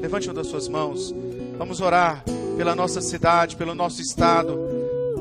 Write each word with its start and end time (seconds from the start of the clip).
Levante 0.00 0.28
uma 0.28 0.34
das 0.34 0.48
suas 0.48 0.68
mãos. 0.68 1.14
Vamos 1.56 1.80
orar 1.80 2.24
pela 2.56 2.74
nossa 2.74 3.00
cidade, 3.00 3.54
pelo 3.54 3.74
nosso 3.74 4.02
estado. 4.02 4.58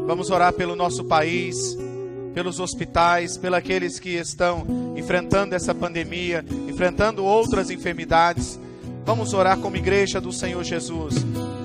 Vamos 0.07 0.31
orar 0.31 0.51
pelo 0.53 0.75
nosso 0.75 1.03
país, 1.03 1.77
pelos 2.33 2.59
hospitais, 2.59 3.37
pelos 3.37 3.99
que 3.99 4.15
estão 4.15 4.95
enfrentando 4.97 5.53
essa 5.53 5.75
pandemia, 5.75 6.43
enfrentando 6.67 7.23
outras 7.23 7.69
enfermidades. 7.69 8.59
Vamos 9.05 9.33
orar 9.33 9.59
como 9.59 9.77
igreja 9.77 10.19
do 10.19 10.31
Senhor 10.31 10.63
Jesus. 10.63 11.15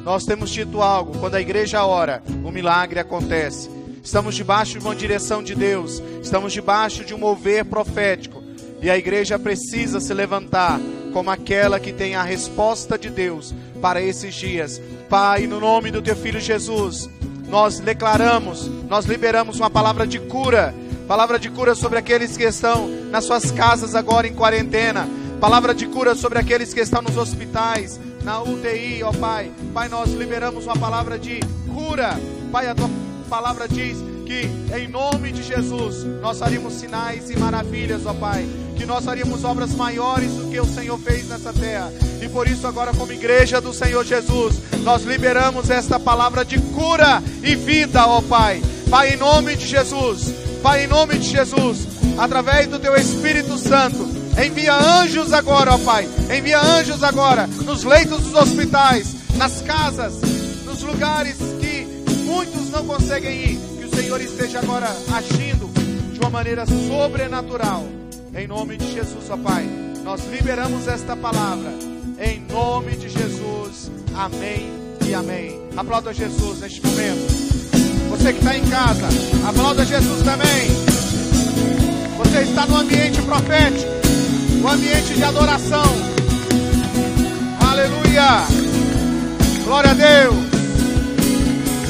Nós 0.04 0.24
temos 0.24 0.50
dito 0.50 0.82
algo, 0.82 1.18
quando 1.18 1.36
a 1.36 1.40
igreja 1.40 1.84
ora, 1.84 2.22
o 2.44 2.50
milagre 2.50 3.00
acontece. 3.00 3.70
Estamos 4.02 4.34
debaixo 4.34 4.78
de 4.78 4.84
uma 4.84 4.94
direção 4.94 5.42
de 5.42 5.54
Deus, 5.54 6.02
estamos 6.22 6.52
debaixo 6.52 7.04
de 7.04 7.14
um 7.14 7.18
mover 7.18 7.64
profético. 7.64 8.42
E 8.82 8.90
a 8.90 8.96
igreja 8.96 9.38
precisa 9.38 10.00
se 10.00 10.12
levantar 10.14 10.80
como 11.12 11.30
aquela 11.30 11.80
que 11.80 11.92
tem 11.92 12.14
a 12.14 12.22
resposta 12.22 12.98
de 12.98 13.10
Deus 13.10 13.54
para 13.80 14.00
esses 14.00 14.34
dias. 14.34 14.80
Pai, 15.08 15.46
no 15.46 15.60
nome 15.60 15.90
do 15.90 16.02
teu 16.02 16.16
filho 16.16 16.40
Jesus, 16.40 17.08
nós 17.48 17.80
declaramos, 17.80 18.66
nós 18.88 19.06
liberamos 19.06 19.58
uma 19.58 19.68
palavra 19.70 20.06
de 20.06 20.18
cura, 20.18 20.74
palavra 21.08 21.38
de 21.38 21.50
cura 21.50 21.74
sobre 21.74 21.98
aqueles 21.98 22.36
que 22.36 22.44
estão 22.44 22.88
nas 23.10 23.24
suas 23.24 23.50
casas 23.50 23.94
agora 23.94 24.26
em 24.26 24.34
quarentena, 24.34 25.08
palavra 25.40 25.74
de 25.74 25.86
cura 25.86 26.14
sobre 26.14 26.38
aqueles 26.38 26.72
que 26.72 26.80
estão 26.80 27.02
nos 27.02 27.16
hospitais, 27.16 27.98
na 28.22 28.42
UTI, 28.42 29.02
ó 29.02 29.12
Pai. 29.12 29.50
Pai, 29.72 29.88
nós 29.88 30.12
liberamos 30.12 30.66
uma 30.66 30.76
palavra 30.76 31.18
de 31.18 31.40
cura. 31.74 32.18
Pai, 32.52 32.68
a 32.68 32.74
tua 32.74 32.90
palavra 33.28 33.66
diz 33.66 33.98
que 34.26 34.48
em 34.76 34.86
nome 34.86 35.32
de 35.32 35.42
Jesus 35.42 36.04
nós 36.20 36.38
faríamos 36.38 36.74
sinais 36.74 37.30
e 37.30 37.36
maravilhas, 37.38 38.06
ó 38.06 38.14
Pai. 38.14 38.46
Que 38.80 38.86
nós 38.86 39.04
faríamos 39.04 39.44
obras 39.44 39.74
maiores 39.74 40.32
do 40.32 40.48
que 40.48 40.58
o 40.58 40.64
Senhor 40.64 40.98
fez 40.98 41.28
nessa 41.28 41.52
terra. 41.52 41.92
E 42.22 42.26
por 42.30 42.48
isso, 42.48 42.66
agora, 42.66 42.94
como 42.94 43.12
igreja 43.12 43.60
do 43.60 43.74
Senhor 43.74 44.02
Jesus, 44.02 44.56
nós 44.82 45.02
liberamos 45.02 45.68
esta 45.68 46.00
palavra 46.00 46.46
de 46.46 46.58
cura 46.58 47.22
e 47.42 47.54
vida, 47.54 48.06
ó 48.06 48.22
Pai. 48.22 48.62
Pai, 48.88 49.12
em 49.12 49.16
nome 49.18 49.54
de 49.54 49.66
Jesus, 49.66 50.32
Pai, 50.62 50.84
em 50.84 50.86
nome 50.86 51.18
de 51.18 51.28
Jesus, 51.28 51.86
através 52.16 52.68
do 52.68 52.78
Teu 52.78 52.96
Espírito 52.96 53.58
Santo, 53.58 53.98
envia 54.42 54.74
anjos 54.74 55.34
agora, 55.34 55.74
ó 55.74 55.78
Pai. 55.78 56.08
Envia 56.34 56.58
anjos 56.58 57.04
agora 57.04 57.46
nos 57.46 57.84
leitos 57.84 58.22
dos 58.22 58.34
hospitais, 58.34 59.14
nas 59.36 59.60
casas, 59.60 60.14
nos 60.64 60.80
lugares 60.82 61.36
que 61.60 61.86
muitos 62.24 62.70
não 62.70 62.86
conseguem 62.86 63.42
ir. 63.42 63.60
Que 63.78 63.84
o 63.84 63.94
Senhor 63.94 64.22
esteja 64.22 64.60
agora 64.60 64.88
agindo 65.14 65.68
de 66.14 66.18
uma 66.18 66.30
maneira 66.30 66.64
sobrenatural. 66.64 67.99
Em 68.34 68.46
nome 68.46 68.76
de 68.76 68.92
Jesus, 68.92 69.28
ó 69.28 69.36
Pai, 69.36 69.68
nós 70.04 70.24
liberamos 70.30 70.86
esta 70.86 71.16
palavra. 71.16 71.70
Em 72.18 72.40
nome 72.52 72.96
de 72.96 73.08
Jesus. 73.08 73.90
Amém 74.14 74.70
e 75.04 75.14
amém. 75.14 75.60
Aplauda 75.76 76.12
Jesus 76.14 76.60
neste 76.60 76.86
momento. 76.86 77.50
Você 78.10 78.32
que 78.32 78.38
está 78.38 78.56
em 78.56 78.64
casa, 78.66 79.08
aplauda 79.48 79.84
Jesus 79.84 80.22
também. 80.22 80.70
Você 82.18 82.42
está 82.42 82.66
no 82.66 82.76
ambiente 82.76 83.20
profético, 83.22 83.90
no 84.60 84.68
ambiente 84.68 85.14
de 85.14 85.24
adoração. 85.24 85.84
Aleluia. 87.68 88.46
Glória 89.64 89.90
a 89.90 89.94
Deus. 89.94 90.36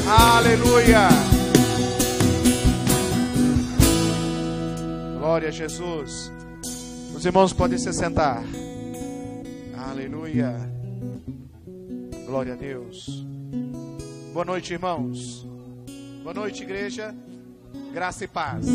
Aleluia. 0.09 1.30
Glória 5.31 5.47
a 5.47 5.53
Jesus. 5.53 6.33
Os 7.15 7.25
irmãos 7.25 7.53
podem 7.53 7.79
se 7.79 7.93
sentar. 7.93 8.43
Aleluia. 9.79 10.57
Glória 12.27 12.55
a 12.55 12.57
Deus. 12.57 13.25
Boa 14.33 14.45
noite, 14.45 14.73
irmãos. 14.73 15.47
Boa 16.25 16.35
noite, 16.35 16.65
igreja. 16.65 17.15
Graça 17.93 18.25
e 18.25 18.27
paz. 18.27 18.67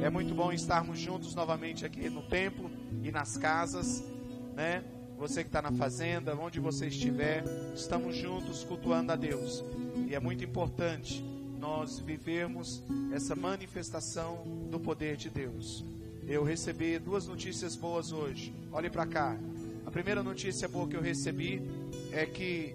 É 0.00 0.08
muito 0.08 0.32
bom 0.32 0.52
estarmos 0.52 1.00
juntos 1.00 1.34
novamente 1.34 1.84
aqui 1.84 2.08
no 2.08 2.22
templo 2.22 2.70
e 3.02 3.10
nas 3.10 3.36
casas, 3.36 4.04
né? 4.54 4.84
Você 5.18 5.42
que 5.42 5.48
está 5.48 5.60
na 5.60 5.72
fazenda, 5.72 6.36
onde 6.36 6.60
você 6.60 6.86
estiver, 6.86 7.42
estamos 7.74 8.14
juntos 8.14 8.62
cultuando 8.62 9.10
a 9.10 9.16
Deus. 9.16 9.64
E 10.06 10.14
é 10.14 10.20
muito 10.20 10.44
importante 10.44 11.24
nós 11.62 12.00
vivermos 12.00 12.82
essa 13.14 13.36
manifestação 13.36 14.42
do 14.68 14.80
poder 14.80 15.16
de 15.16 15.30
Deus. 15.30 15.84
Eu 16.26 16.42
recebi 16.42 16.98
duas 16.98 17.28
notícias 17.28 17.76
boas 17.76 18.10
hoje. 18.10 18.52
Olhe 18.72 18.90
para 18.90 19.06
cá. 19.06 19.36
A 19.86 19.90
primeira 19.90 20.24
notícia 20.24 20.66
boa 20.66 20.88
que 20.88 20.96
eu 20.96 21.00
recebi 21.00 21.62
é 22.10 22.26
que 22.26 22.74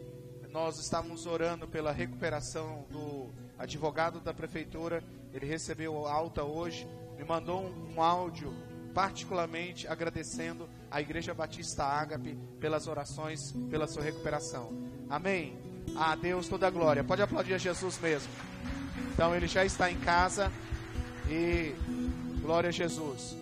nós 0.53 0.79
estamos 0.79 1.25
orando 1.25 1.67
pela 1.67 1.91
recuperação 1.91 2.85
do 2.89 3.27
advogado 3.59 4.21
da 4.21 4.33
prefeitura. 4.33 5.03
Ele 5.33 5.45
recebeu 5.45 6.07
alta 6.07 6.45
hoje, 6.45 6.87
me 7.17 7.25
mandou 7.25 7.69
um, 7.93 8.01
áudio 8.01 8.53
particularmente 8.93 9.85
agradecendo 9.85 10.67
a 10.89 11.01
Igreja 11.01 11.33
Batista 11.33 11.83
Ágape 11.83 12.37
pelas 12.57 12.87
orações, 12.87 13.53
pela 13.69 13.85
sua 13.85 14.01
recuperação. 14.01 14.71
Amém. 15.09 15.57
A 15.93 16.15
Deus 16.15 16.47
toda 16.47 16.67
a 16.67 16.69
glória. 16.69 17.03
Pode 17.03 17.21
aplaudir 17.21 17.53
a 17.53 17.57
Jesus 17.57 17.99
mesmo. 17.99 18.46
Então 19.13 19.35
ele 19.35 19.47
já 19.47 19.65
está 19.65 19.91
em 19.91 19.97
casa 19.97 20.51
e 21.29 21.75
glória 22.41 22.69
a 22.69 22.71
Jesus. 22.71 23.35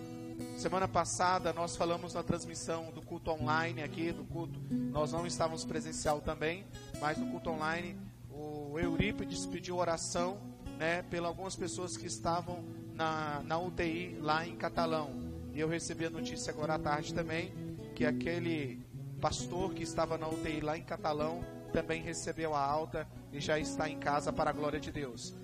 Semana 0.56 0.88
passada 0.88 1.52
nós 1.52 1.76
falamos 1.76 2.14
na 2.14 2.22
transmissão 2.22 2.90
do 2.94 3.02
culto 3.02 3.30
online 3.30 3.82
aqui, 3.82 4.10
do 4.10 4.24
culto. 4.24 4.58
Nós 4.70 5.12
não 5.12 5.26
estávamos 5.26 5.64
presencial 5.64 6.20
também, 6.20 6.64
mas 7.00 7.18
no 7.18 7.26
culto 7.26 7.50
online 7.50 7.96
o 8.30 8.78
Eurípides 8.78 9.46
pediu 9.46 9.76
oração, 9.76 10.38
né, 10.78 11.02
pelas 11.02 11.28
algumas 11.28 11.54
pessoas 11.54 11.96
que 11.96 12.06
estavam 12.06 12.64
na, 12.94 13.42
na 13.44 13.58
UTI 13.58 14.18
lá 14.20 14.46
em 14.46 14.56
Catalão. 14.56 15.10
E 15.52 15.60
eu 15.60 15.68
recebi 15.68 16.06
a 16.06 16.10
notícia 16.10 16.52
agora 16.52 16.74
à 16.74 16.78
tarde 16.78 17.14
também 17.14 17.52
que 17.94 18.04
aquele 18.04 18.84
pastor 19.20 19.72
que 19.72 19.82
estava 19.82 20.18
na 20.18 20.28
UTI 20.28 20.60
lá 20.60 20.76
em 20.76 20.82
Catalão 20.82 21.44
também 21.72 22.02
recebeu 22.02 22.54
a 22.54 22.60
alta 22.60 23.06
e 23.32 23.40
já 23.40 23.58
está 23.58 23.88
em 23.88 23.98
casa 23.98 24.32
para 24.32 24.50
a 24.50 24.52
glória 24.52 24.80
de 24.80 24.90
Deus. 24.90 25.34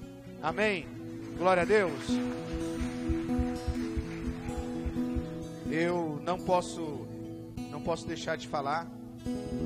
Amém. 0.42 0.88
Glória 1.38 1.62
a 1.62 1.64
Deus. 1.64 2.02
Eu 5.70 6.20
não 6.24 6.36
posso 6.44 7.06
não 7.70 7.80
posso 7.80 8.04
deixar 8.08 8.36
de 8.36 8.48
falar 8.48 8.90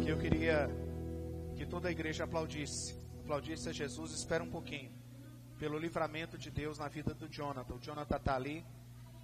que 0.05 0.11
eu 0.11 0.19
queria 0.19 0.69
que 1.57 1.65
toda 1.65 1.89
a 1.89 1.91
igreja 1.91 2.25
aplaudisse. 2.25 2.95
Aplaudisse 3.23 3.71
a 3.71 3.73
Jesus. 3.73 4.13
Espera 4.13 4.45
um 4.45 4.51
pouquinho. 4.51 4.93
Pelo 5.59 5.79
livramento 5.79 6.37
de 6.37 6.51
Deus 6.51 6.77
na 6.77 6.89
vida 6.89 7.15
do 7.15 7.27
Jonathan. 7.27 7.77
O 7.77 7.81
Jonathan 7.81 8.17
está 8.17 8.37
ali 8.37 8.63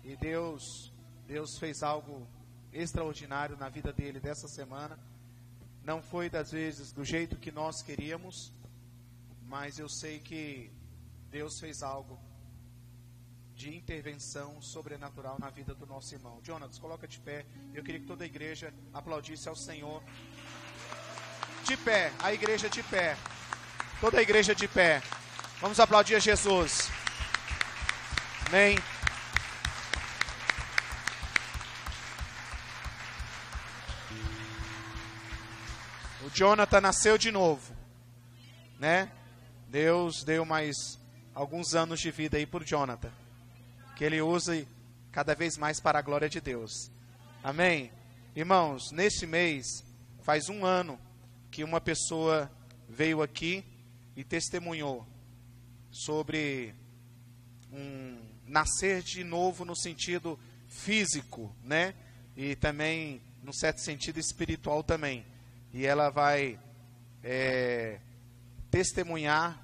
e 0.02 0.16
Deus 0.16 0.90
Deus 1.26 1.58
fez 1.58 1.82
algo 1.82 2.26
extraordinário 2.72 3.58
na 3.58 3.68
vida 3.68 3.92
dele 3.92 4.20
dessa 4.20 4.48
semana. 4.48 4.98
Não 5.84 6.00
foi 6.00 6.30
das 6.30 6.50
vezes 6.50 6.92
do 6.92 7.04
jeito 7.04 7.36
que 7.36 7.52
nós 7.52 7.82
queríamos, 7.82 8.50
mas 9.42 9.78
eu 9.78 9.88
sei 9.90 10.18
que 10.18 10.72
Deus 11.32 11.58
fez 11.58 11.82
algo 11.82 12.20
de 13.54 13.74
intervenção 13.74 14.60
sobrenatural 14.60 15.38
na 15.40 15.48
vida 15.48 15.74
do 15.74 15.86
nosso 15.86 16.14
irmão. 16.14 16.38
Jonas, 16.42 16.78
coloca 16.78 17.08
de 17.08 17.18
pé. 17.20 17.46
Eu 17.72 17.82
queria 17.82 18.00
que 18.00 18.06
toda 18.06 18.22
a 18.22 18.26
igreja 18.26 18.72
aplaudisse 18.92 19.48
ao 19.48 19.56
Senhor. 19.56 20.02
De 21.64 21.74
pé, 21.78 22.12
a 22.18 22.34
igreja 22.34 22.68
de 22.68 22.82
pé. 22.82 23.16
Toda 23.98 24.18
a 24.18 24.22
igreja 24.22 24.54
de 24.54 24.68
pé. 24.68 25.02
Vamos 25.58 25.80
aplaudir 25.80 26.16
a 26.16 26.18
Jesus. 26.18 26.90
Amém. 28.48 28.76
O 36.26 36.28
Jonathan 36.28 36.82
nasceu 36.82 37.16
de 37.16 37.30
novo, 37.30 37.74
né? 38.78 39.10
Deus 39.68 40.22
deu 40.24 40.44
mais 40.44 41.00
alguns 41.34 41.74
anos 41.74 42.00
de 42.00 42.10
vida 42.10 42.36
aí 42.36 42.46
por 42.46 42.64
Jonathan, 42.64 43.10
que 43.96 44.04
ele 44.04 44.20
use 44.20 44.66
cada 45.10 45.34
vez 45.34 45.56
mais 45.56 45.80
para 45.80 45.98
a 45.98 46.02
glória 46.02 46.28
de 46.28 46.40
Deus. 46.40 46.90
Amém. 47.42 47.90
Irmãos, 48.34 48.90
nesse 48.92 49.26
mês 49.26 49.66
faz 50.22 50.48
um 50.48 50.64
ano 50.64 50.98
que 51.50 51.64
uma 51.64 51.80
pessoa 51.80 52.50
veio 52.88 53.22
aqui 53.22 53.64
e 54.16 54.24
testemunhou 54.24 55.06
sobre 55.90 56.74
um 57.72 58.18
nascer 58.46 59.02
de 59.02 59.24
novo 59.24 59.64
no 59.64 59.76
sentido 59.76 60.38
físico, 60.68 61.54
né? 61.62 61.94
E 62.36 62.56
também 62.56 63.20
no 63.42 63.52
certo 63.52 63.80
sentido 63.80 64.18
espiritual 64.18 64.82
também 64.82 65.26
e 65.72 65.86
ela 65.86 66.10
vai 66.10 66.58
é, 67.24 67.98
testemunhar 68.70 69.60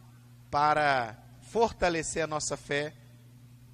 para 0.50 1.16
fortalecer 1.50 2.22
a 2.22 2.26
nossa 2.26 2.56
fé 2.56 2.92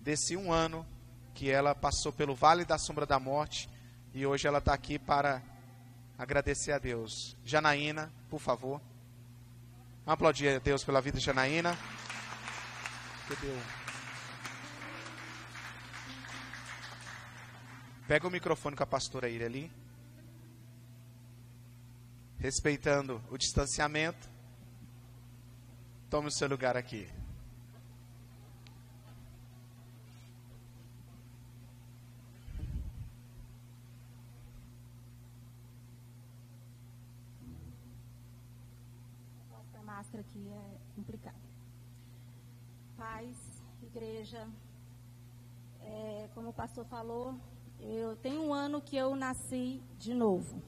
desse 0.00 0.36
um 0.36 0.52
ano 0.52 0.86
que 1.34 1.50
ela 1.50 1.74
passou 1.74 2.12
pelo 2.12 2.34
vale 2.34 2.64
da 2.64 2.78
sombra 2.78 3.04
da 3.04 3.18
morte 3.18 3.68
e 4.12 4.24
hoje 4.24 4.46
ela 4.46 4.58
está 4.58 4.72
aqui 4.72 4.98
para 4.98 5.42
agradecer 6.16 6.72
a 6.72 6.78
Deus. 6.78 7.36
Janaína, 7.44 8.12
por 8.30 8.38
favor. 8.38 8.80
Aplaudir 10.06 10.48
a 10.48 10.58
Deus 10.58 10.84
pela 10.84 11.00
vida 11.00 11.18
de 11.18 11.24
Janaína. 11.24 11.76
Pega 18.06 18.28
o 18.28 18.30
microfone 18.30 18.76
com 18.76 18.82
a 18.82 18.86
pastora 18.86 19.28
Ira 19.28 19.46
ali. 19.46 19.72
Respeitando 22.38 23.20
o 23.30 23.38
distanciamento. 23.38 24.28
Tome 26.08 26.28
o 26.28 26.32
seu 26.32 26.46
lugar 26.46 26.76
aqui. 26.76 27.08
Máscara 40.04 40.20
aqui 40.20 40.48
é 40.48 40.78
complicado. 40.94 41.34
Paz, 42.96 43.36
igreja, 43.82 44.46
é, 45.80 46.28
como 46.34 46.50
o 46.50 46.52
pastor 46.52 46.84
falou, 46.84 47.34
eu 47.80 48.14
tenho 48.16 48.42
um 48.42 48.52
ano 48.52 48.80
que 48.82 48.96
eu 48.96 49.16
nasci 49.16 49.82
de 49.98 50.12
novo. 50.12 50.62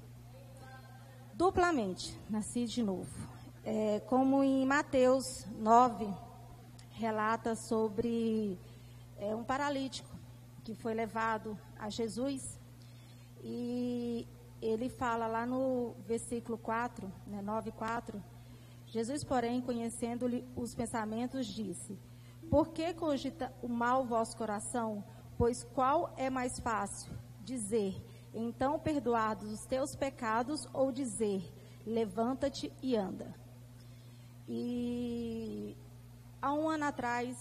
Duplamente, 1.34 2.18
nasci 2.30 2.64
de 2.66 2.82
novo. 2.82 3.28
É, 3.62 4.00
como 4.00 4.42
em 4.42 4.64
Mateus 4.64 5.44
9, 5.58 6.08
relata 6.92 7.54
sobre 7.54 8.58
é, 9.18 9.34
um 9.34 9.44
paralítico 9.44 10.08
que 10.64 10.74
foi 10.74 10.94
levado 10.94 11.58
a 11.78 11.90
Jesus. 11.90 12.58
E 13.42 14.26
ele 14.62 14.88
fala 14.88 15.26
lá 15.26 15.44
no 15.44 15.94
versículo 16.06 16.56
4, 16.56 17.12
né, 17.26 17.42
9, 17.42 17.70
4, 17.72 18.22
Jesus, 18.86 19.24
porém, 19.24 19.60
conhecendo-lhe 19.60 20.46
os 20.54 20.74
pensamentos, 20.74 21.46
disse: 21.46 21.98
Por 22.48 22.68
que 22.68 22.94
cogita 22.94 23.52
o 23.62 23.68
mal 23.68 24.02
o 24.02 24.06
vosso 24.06 24.36
coração? 24.36 25.04
Pois 25.36 25.64
qual 25.64 26.14
é 26.16 26.30
mais 26.30 26.58
fácil? 26.60 27.12
Dizer: 27.44 28.00
Então 28.32 28.78
perdoados 28.78 29.52
os 29.52 29.66
teus 29.66 29.94
pecados, 29.96 30.66
ou 30.72 30.92
dizer: 30.92 31.52
Levanta-te 31.84 32.72
e 32.82 32.96
anda. 32.96 33.34
E 34.48 35.76
há 36.40 36.52
um 36.52 36.68
ano 36.68 36.84
atrás, 36.84 37.36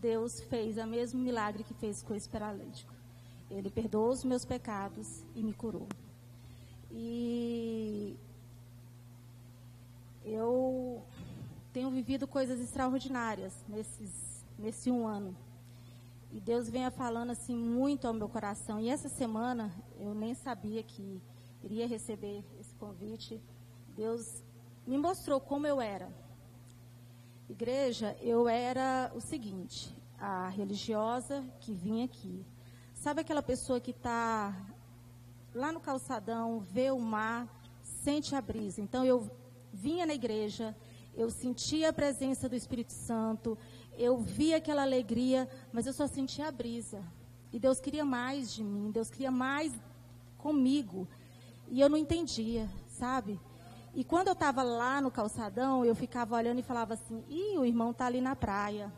Deus 0.00 0.40
fez 0.44 0.78
o 0.78 0.86
mesmo 0.86 1.20
milagre 1.20 1.62
que 1.62 1.74
fez 1.74 2.02
com 2.02 2.14
esse 2.14 2.28
paralítico. 2.28 2.94
Ele 3.50 3.70
perdoou 3.70 4.10
os 4.10 4.24
meus 4.24 4.44
pecados 4.44 5.24
e 5.34 5.42
me 5.42 5.52
curou. 5.52 5.88
E 6.90 8.18
eu 10.32 11.02
tenho 11.72 11.90
vivido 11.90 12.26
coisas 12.26 12.60
extraordinárias 12.60 13.52
nesses, 13.68 14.44
nesse 14.58 14.90
um 14.90 15.06
ano. 15.06 15.36
E 16.30 16.40
Deus 16.40 16.68
venha 16.68 16.90
falando 16.90 17.30
assim 17.30 17.56
muito 17.56 18.06
ao 18.06 18.12
meu 18.12 18.28
coração. 18.28 18.80
E 18.80 18.88
essa 18.88 19.08
semana 19.08 19.72
eu 19.98 20.14
nem 20.14 20.34
sabia 20.34 20.82
que 20.82 21.22
iria 21.62 21.86
receber 21.86 22.44
esse 22.60 22.74
convite. 22.74 23.40
Deus 23.96 24.42
me 24.86 24.98
mostrou 24.98 25.40
como 25.40 25.66
eu 25.66 25.80
era. 25.80 26.12
Igreja, 27.48 28.16
eu 28.20 28.48
era 28.48 29.10
o 29.14 29.20
seguinte: 29.20 29.94
a 30.18 30.48
religiosa 30.48 31.44
que 31.60 31.72
vinha 31.72 32.04
aqui. 32.04 32.44
Sabe 32.94 33.20
aquela 33.20 33.42
pessoa 33.42 33.80
que 33.80 33.92
está 33.92 34.54
lá 35.54 35.72
no 35.72 35.80
calçadão, 35.80 36.60
vê 36.60 36.90
o 36.90 36.98
mar, 36.98 37.48
sente 37.82 38.34
a 38.34 38.40
brisa. 38.40 38.80
Então 38.80 39.04
eu 39.04 39.30
vinha 39.72 40.06
na 40.06 40.14
igreja, 40.14 40.76
eu 41.14 41.30
sentia 41.30 41.88
a 41.90 41.92
presença 41.92 42.48
do 42.48 42.54
Espírito 42.54 42.92
Santo, 42.92 43.58
eu 43.96 44.18
via 44.18 44.58
aquela 44.58 44.82
alegria, 44.82 45.48
mas 45.72 45.86
eu 45.86 45.92
só 45.92 46.06
sentia 46.06 46.48
a 46.48 46.52
brisa. 46.52 47.02
E 47.52 47.58
Deus 47.58 47.80
queria 47.80 48.04
mais 48.04 48.52
de 48.52 48.62
mim, 48.62 48.90
Deus 48.90 49.10
queria 49.10 49.30
mais 49.30 49.72
comigo. 50.36 51.08
E 51.68 51.80
eu 51.80 51.88
não 51.88 51.96
entendia, 51.96 52.68
sabe? 52.86 53.40
E 53.94 54.04
quando 54.04 54.28
eu 54.28 54.32
estava 54.34 54.62
lá 54.62 55.00
no 55.00 55.10
calçadão, 55.10 55.84
eu 55.84 55.94
ficava 55.94 56.36
olhando 56.36 56.60
e 56.60 56.62
falava 56.62 56.94
assim: 56.94 57.24
ih, 57.28 57.58
o 57.58 57.64
irmão 57.64 57.90
está 57.90 58.06
ali 58.06 58.20
na 58.20 58.36
praia. 58.36 58.92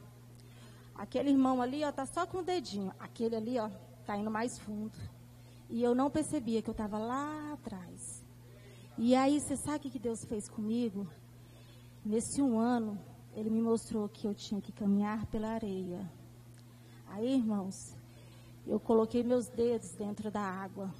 Aquele 0.95 1.31
irmão 1.31 1.63
ali, 1.63 1.83
ó, 1.85 1.91
tá 1.91 2.05
só 2.05 2.27
com 2.27 2.39
o 2.39 2.43
dedinho. 2.43 2.93
Aquele 2.99 3.35
ali, 3.35 3.59
ó, 3.59 3.71
tá 4.05 4.17
indo 4.17 4.31
mais 4.31 4.59
fundo. 4.59 4.99
E 5.71 5.83
eu 5.83 5.95
não 5.95 6.11
percebia 6.11 6.61
que 6.61 6.69
eu 6.69 6.73
estava 6.73 6.99
lá 6.99 7.53
atrás. 7.55 8.10
E 8.99 9.15
aí, 9.15 9.41
você 9.41 9.57
sabe 9.57 9.89
o 9.89 9.91
que 9.91 9.99
Deus 9.99 10.25
fez 10.25 10.49
comigo? 10.49 11.07
Nesse 12.05 12.43
um 12.43 12.59
ano, 12.59 12.99
Ele 13.35 13.51
me 13.51 13.63
mostrou 13.63 14.09
que 14.09 14.27
eu 14.27 14.35
tinha 14.35 14.61
que 14.61 14.73
caminhar 14.73 15.27
pela 15.27 15.49
areia. 15.49 16.11
Aí, 17.07 17.35
irmãos, 17.35 17.97
eu 18.67 18.79
coloquei 18.79 19.23
meus 19.23 19.49
dedos 19.49 19.93
dentro 19.93 20.31
da 20.31 20.43
água 20.43 20.93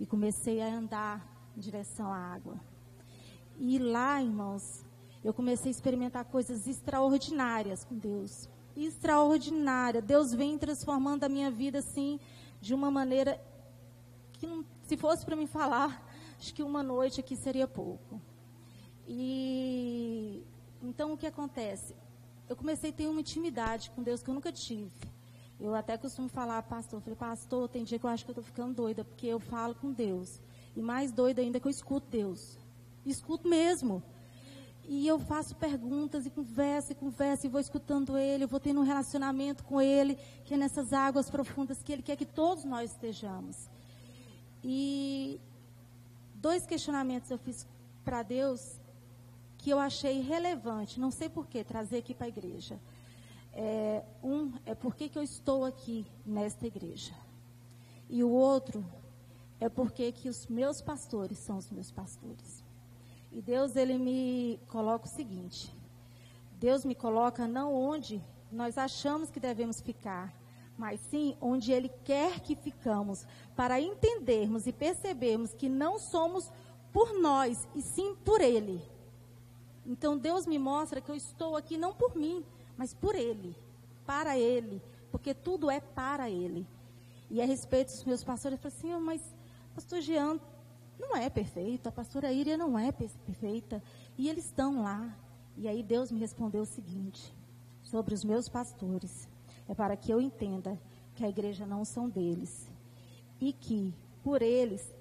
e 0.00 0.06
comecei 0.06 0.60
a 0.60 0.66
andar 0.66 1.24
em 1.56 1.60
direção 1.60 2.12
à 2.12 2.16
água. 2.16 2.60
E 3.58 3.78
lá, 3.78 4.20
irmãos, 4.20 4.84
eu 5.22 5.32
comecei 5.32 5.68
a 5.68 5.70
experimentar 5.70 6.24
coisas 6.24 6.66
extraordinárias 6.66 7.84
com 7.84 7.96
Deus. 7.96 8.48
Extraordinária. 8.76 10.02
Deus 10.02 10.34
vem 10.34 10.58
transformando 10.58 11.24
a 11.24 11.28
minha 11.28 11.50
vida 11.50 11.78
assim 11.78 12.18
de 12.60 12.74
uma 12.74 12.90
maneira 12.90 13.40
que 14.32 14.46
não, 14.46 14.64
se 14.82 14.96
fosse 14.96 15.24
para 15.24 15.36
me 15.36 15.46
falar, 15.46 16.02
acho 16.44 16.52
que 16.52 16.62
uma 16.62 16.82
noite 16.82 17.20
aqui 17.20 17.34
seria 17.34 17.66
pouco. 17.66 18.20
E 19.08 20.44
então 20.82 21.14
o 21.14 21.16
que 21.16 21.26
acontece? 21.26 21.94
Eu 22.46 22.54
comecei 22.54 22.90
a 22.90 22.92
ter 22.92 23.06
uma 23.06 23.20
intimidade 23.20 23.90
com 23.92 24.02
Deus 24.02 24.22
que 24.22 24.28
eu 24.28 24.34
nunca 24.34 24.52
tive. 24.52 24.92
Eu 25.58 25.74
até 25.74 25.96
costumo 25.96 26.28
falar, 26.28 26.62
pastor, 26.64 26.98
eu 26.98 27.00
falei, 27.00 27.16
pastor, 27.16 27.66
tem 27.66 27.82
dia 27.82 27.98
que 27.98 28.04
eu 28.04 28.10
acho 28.10 28.26
que 28.26 28.30
eu 28.30 28.34
estou 28.34 28.44
ficando 28.44 28.74
doida, 28.74 29.02
porque 29.02 29.26
eu 29.26 29.40
falo 29.40 29.74
com 29.74 29.90
Deus. 29.90 30.38
E 30.76 30.82
mais 30.82 31.10
doida 31.10 31.40
ainda 31.40 31.58
que 31.58 31.66
eu 31.66 31.70
escuto 31.70 32.06
Deus. 32.10 32.58
Escuto 33.06 33.48
mesmo. 33.48 34.02
E 34.86 35.08
eu 35.08 35.18
faço 35.18 35.56
perguntas 35.56 36.26
e 36.26 36.30
converso 36.30 36.92
e 36.92 36.94
converso 36.94 37.46
e 37.46 37.48
vou 37.48 37.60
escutando 37.60 38.18
Ele, 38.18 38.44
eu 38.44 38.48
vou 38.48 38.60
tendo 38.60 38.80
um 38.80 38.84
relacionamento 38.84 39.64
com 39.64 39.80
Ele, 39.80 40.18
que 40.44 40.52
é 40.52 40.58
nessas 40.58 40.92
águas 40.92 41.30
profundas 41.30 41.82
que 41.82 41.90
Ele 41.90 42.02
quer 42.02 42.16
que 42.16 42.26
todos 42.26 42.66
nós 42.66 42.90
estejamos. 42.90 43.70
E 44.62 45.40
dois 46.44 46.66
questionamentos 46.66 47.30
eu 47.30 47.38
fiz 47.38 47.66
para 48.04 48.22
Deus 48.22 48.78
que 49.56 49.70
eu 49.70 49.78
achei 49.78 50.20
relevante, 50.20 51.00
não 51.00 51.10
sei 51.10 51.26
por 51.26 51.46
que, 51.46 51.64
trazer 51.64 51.96
aqui 51.96 52.12
para 52.12 52.26
a 52.26 52.28
igreja. 52.28 52.78
É, 53.54 54.04
um 54.22 54.52
é 54.66 54.74
por 54.74 54.94
que, 54.94 55.08
que 55.08 55.16
eu 55.16 55.22
estou 55.22 55.64
aqui 55.64 56.06
nesta 56.26 56.66
igreja. 56.66 57.14
E 58.10 58.22
o 58.22 58.28
outro 58.28 58.84
é 59.58 59.70
porque 59.70 60.12
que 60.12 60.28
os 60.28 60.46
meus 60.46 60.82
pastores 60.82 61.38
são 61.38 61.56
os 61.56 61.70
meus 61.70 61.90
pastores. 61.90 62.62
E 63.32 63.40
Deus, 63.40 63.74
ele 63.74 63.96
me 63.96 64.60
coloca 64.68 65.06
o 65.06 65.08
seguinte: 65.08 65.74
Deus 66.60 66.84
me 66.84 66.94
coloca 66.94 67.48
não 67.48 67.72
onde 67.72 68.22
nós 68.52 68.76
achamos 68.76 69.30
que 69.30 69.40
devemos 69.40 69.80
ficar, 69.80 70.30
mas 70.76 71.00
sim 71.00 71.36
onde 71.40 71.72
Ele 71.72 71.88
quer 72.04 72.40
que 72.40 72.56
ficamos, 72.56 73.26
para 73.56 73.80
entendermos 73.80 74.66
e 74.66 74.72
percebermos 74.72 75.54
que 75.54 75.68
não 75.68 75.98
somos 75.98 76.50
por 76.92 77.12
nós, 77.20 77.66
e 77.74 77.82
sim 77.82 78.14
por 78.24 78.40
Ele. 78.40 78.80
Então 79.86 80.16
Deus 80.16 80.46
me 80.46 80.58
mostra 80.58 81.00
que 81.00 81.10
eu 81.10 81.16
estou 81.16 81.56
aqui 81.56 81.76
não 81.76 81.94
por 81.94 82.16
mim, 82.16 82.44
mas 82.76 82.94
por 82.94 83.14
Ele, 83.14 83.54
para 84.06 84.38
Ele, 84.38 84.82
porque 85.10 85.34
tudo 85.34 85.70
é 85.70 85.80
para 85.80 86.28
Ele. 86.30 86.66
E 87.30 87.40
a 87.40 87.44
respeito 87.44 87.88
dos 87.88 88.04
meus 88.04 88.24
pastores, 88.24 88.58
eu 88.58 88.70
falei 88.70 88.94
assim, 88.96 89.04
mas 89.04 89.20
pastor 89.74 90.00
Jean 90.00 90.38
não 90.98 91.16
é 91.16 91.28
perfeito, 91.28 91.88
a 91.88 91.92
pastora 91.92 92.32
Íria 92.32 92.56
não 92.56 92.78
é 92.78 92.92
perfeita, 92.92 93.82
e 94.16 94.28
eles 94.28 94.46
estão 94.46 94.82
lá. 94.82 95.16
E 95.56 95.68
aí 95.68 95.82
Deus 95.82 96.10
me 96.10 96.18
respondeu 96.18 96.62
o 96.62 96.66
seguinte, 96.66 97.34
sobre 97.82 98.14
os 98.14 98.24
meus 98.24 98.48
pastores 98.48 99.28
é 99.68 99.74
para 99.74 99.96
que 99.96 100.10
eu 100.10 100.20
entenda 100.20 100.78
que 101.14 101.24
a 101.24 101.28
igreja 101.28 101.66
não 101.66 101.84
são 101.84 102.08
deles 102.08 102.68
e 103.40 103.52
que 103.52 103.94
por 104.22 104.42
eles 104.42 104.92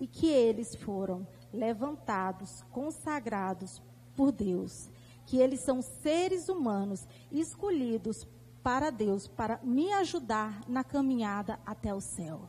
e 0.00 0.06
que 0.06 0.28
eles 0.28 0.74
foram 0.76 1.26
levantados, 1.52 2.62
consagrados 2.70 3.82
por 4.14 4.30
Deus, 4.30 4.88
que 5.26 5.38
eles 5.38 5.60
são 5.60 5.82
seres 5.82 6.48
humanos 6.48 7.06
escolhidos 7.32 8.26
para 8.62 8.90
Deus, 8.90 9.26
para 9.26 9.60
me 9.62 9.92
ajudar 9.94 10.60
na 10.68 10.84
caminhada 10.84 11.58
até 11.64 11.94
o 11.94 12.00
céu. 12.00 12.48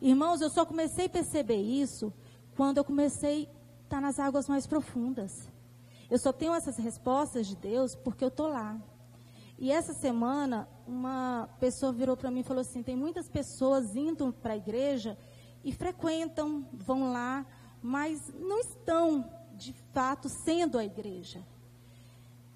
Irmãos, 0.00 0.40
eu 0.40 0.50
só 0.50 0.64
comecei 0.64 1.06
a 1.06 1.10
perceber 1.10 1.60
isso 1.60 2.12
quando 2.56 2.78
eu 2.78 2.84
comecei 2.84 3.48
a 3.80 3.82
estar 3.84 4.00
nas 4.00 4.18
águas 4.18 4.48
mais 4.48 4.66
profundas. 4.66 5.48
Eu 6.10 6.18
só 6.18 6.32
tenho 6.32 6.54
essas 6.54 6.76
respostas 6.76 7.46
de 7.46 7.56
Deus 7.56 7.94
porque 7.94 8.24
eu 8.24 8.28
estou 8.28 8.48
lá. 8.48 8.80
E 9.58 9.72
essa 9.72 9.94
semana, 9.94 10.68
uma 10.86 11.48
pessoa 11.58 11.92
virou 11.92 12.16
para 12.16 12.30
mim 12.30 12.40
e 12.40 12.44
falou 12.44 12.60
assim: 12.60 12.82
tem 12.82 12.96
muitas 12.96 13.28
pessoas 13.28 13.96
indo 13.96 14.32
para 14.32 14.52
a 14.52 14.56
igreja 14.56 15.16
e 15.64 15.72
frequentam, 15.72 16.66
vão 16.72 17.12
lá, 17.12 17.46
mas 17.82 18.32
não 18.34 18.60
estão 18.60 19.30
de 19.54 19.72
fato 19.92 20.28
sendo 20.28 20.78
a 20.78 20.84
igreja. 20.84 21.42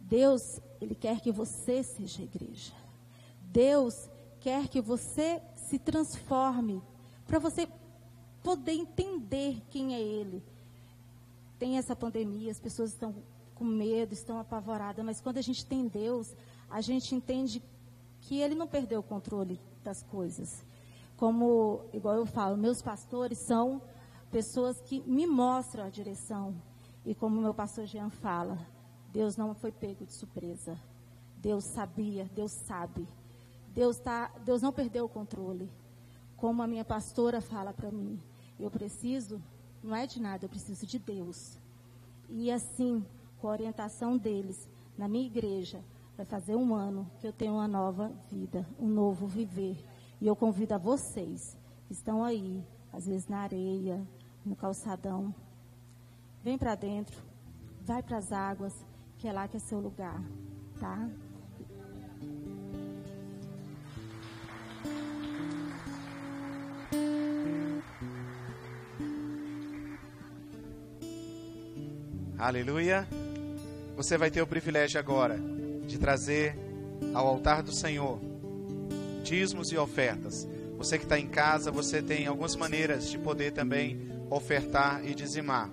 Deus, 0.00 0.60
ele 0.80 0.94
quer 0.94 1.20
que 1.20 1.32
você 1.32 1.82
seja 1.82 2.20
a 2.20 2.24
igreja. 2.24 2.72
Deus 3.40 4.08
quer 4.40 4.68
que 4.68 4.80
você 4.80 5.40
se 5.56 5.78
transforme 5.78 6.82
para 7.26 7.38
você 7.38 7.68
poder 8.42 8.72
entender 8.72 9.62
quem 9.70 9.94
é 9.94 10.00
ele. 10.00 10.42
Tem 11.58 11.78
essa 11.78 11.94
pandemia, 11.94 12.50
as 12.50 12.60
pessoas 12.60 12.90
estão 12.90 13.14
com 13.54 13.64
medo, 13.64 14.14
estão 14.14 14.38
apavoradas, 14.38 15.04
mas 15.04 15.20
quando 15.20 15.38
a 15.38 15.42
gente 15.42 15.66
tem 15.66 15.86
Deus, 15.86 16.34
a 16.70 16.80
gente 16.80 17.14
entende 17.14 17.62
que 18.20 18.38
ele 18.38 18.54
não 18.54 18.66
perdeu 18.66 19.00
o 19.00 19.02
controle 19.02 19.60
das 19.82 20.02
coisas. 20.02 20.64
Como, 21.16 21.82
igual 21.92 22.16
eu 22.16 22.26
falo, 22.26 22.56
meus 22.56 22.80
pastores 22.80 23.38
são 23.38 23.82
pessoas 24.30 24.80
que 24.80 25.00
me 25.02 25.26
mostram 25.26 25.84
a 25.84 25.90
direção. 25.90 26.54
E 27.04 27.14
como 27.14 27.40
meu 27.40 27.52
pastor 27.52 27.86
Jean 27.86 28.10
fala, 28.10 28.58
Deus 29.12 29.36
não 29.36 29.54
foi 29.54 29.72
pego 29.72 30.06
de 30.06 30.12
surpresa. 30.12 30.78
Deus 31.36 31.64
sabia, 31.64 32.30
Deus 32.34 32.52
sabe. 32.52 33.08
Deus, 33.74 33.98
tá, 33.98 34.30
Deus 34.44 34.62
não 34.62 34.72
perdeu 34.72 35.06
o 35.06 35.08
controle. 35.08 35.70
Como 36.36 36.62
a 36.62 36.66
minha 36.66 36.84
pastora 36.84 37.40
fala 37.40 37.72
para 37.72 37.90
mim, 37.90 38.20
eu 38.58 38.70
preciso, 38.70 39.42
não 39.82 39.94
é 39.94 40.06
de 40.06 40.20
nada, 40.20 40.44
eu 40.44 40.48
preciso 40.48 40.86
de 40.86 40.98
Deus. 40.98 41.58
E 42.28 42.50
assim, 42.50 43.04
com 43.40 43.48
a 43.48 43.52
orientação 43.52 44.16
deles, 44.16 44.68
na 44.96 45.08
minha 45.08 45.26
igreja, 45.26 45.82
vai 46.20 46.24
fazer 46.26 46.54
um 46.54 46.74
ano 46.74 47.10
que 47.18 47.26
eu 47.26 47.32
tenho 47.32 47.54
uma 47.54 47.66
nova 47.66 48.12
vida, 48.30 48.66
um 48.78 48.86
novo 48.86 49.26
viver. 49.26 49.82
E 50.20 50.26
eu 50.26 50.36
convido 50.36 50.74
a 50.74 50.78
vocês 50.78 51.56
que 51.86 51.94
estão 51.94 52.22
aí, 52.22 52.62
às 52.92 53.06
vezes 53.06 53.26
na 53.26 53.38
areia, 53.38 54.06
no 54.44 54.54
calçadão, 54.54 55.34
vem 56.44 56.58
para 56.58 56.74
dentro, 56.74 57.16
vai 57.80 58.02
para 58.02 58.18
as 58.18 58.30
águas, 58.32 58.84
que 59.16 59.26
é 59.28 59.32
lá 59.32 59.48
que 59.48 59.56
é 59.56 59.60
seu 59.60 59.80
lugar, 59.80 60.22
tá? 60.78 61.08
Aleluia. 72.38 73.08
Você 73.96 74.18
vai 74.18 74.30
ter 74.30 74.42
o 74.42 74.46
privilégio 74.46 75.00
agora 75.00 75.59
de 75.90 75.98
trazer 75.98 76.56
ao 77.12 77.26
altar 77.26 77.62
do 77.62 77.72
Senhor 77.72 78.30
dízimos 79.22 79.70
e 79.70 79.76
ofertas. 79.76 80.48
Você 80.76 80.98
que 80.98 81.04
está 81.04 81.18
em 81.18 81.26
casa, 81.26 81.70
você 81.70 82.02
tem 82.02 82.26
algumas 82.26 82.56
maneiras 82.56 83.10
de 83.10 83.18
poder 83.18 83.52
também 83.52 84.00
ofertar 84.30 85.04
e 85.04 85.14
dizimar. 85.14 85.70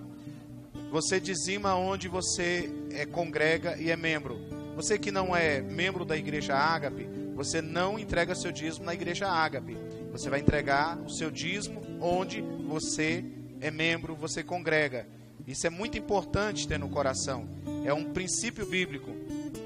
Você 0.90 1.18
dizima 1.18 1.74
onde 1.74 2.08
você 2.08 2.70
é, 2.90 3.06
congrega 3.06 3.76
e 3.78 3.90
é 3.90 3.96
membro. 3.96 4.38
Você 4.76 4.98
que 4.98 5.10
não 5.10 5.34
é 5.34 5.60
membro 5.60 6.04
da 6.04 6.16
igreja 6.16 6.54
Ágape, 6.54 7.08
você 7.34 7.60
não 7.60 7.98
entrega 7.98 8.34
seu 8.34 8.52
dízimo 8.52 8.84
na 8.84 8.94
igreja 8.94 9.28
Ágape. 9.28 9.76
Você 10.12 10.30
vai 10.30 10.40
entregar 10.40 10.98
o 10.98 11.10
seu 11.10 11.30
dízimo 11.30 11.82
onde 12.00 12.40
você 12.40 13.24
é 13.60 13.70
membro, 13.70 14.14
você 14.14 14.42
congrega. 14.42 15.06
Isso 15.46 15.66
é 15.66 15.70
muito 15.70 15.96
importante 15.96 16.68
ter 16.68 16.78
no 16.78 16.88
coração. 16.88 17.48
É 17.84 17.92
um 17.92 18.12
princípio 18.12 18.66
bíblico. 18.66 19.10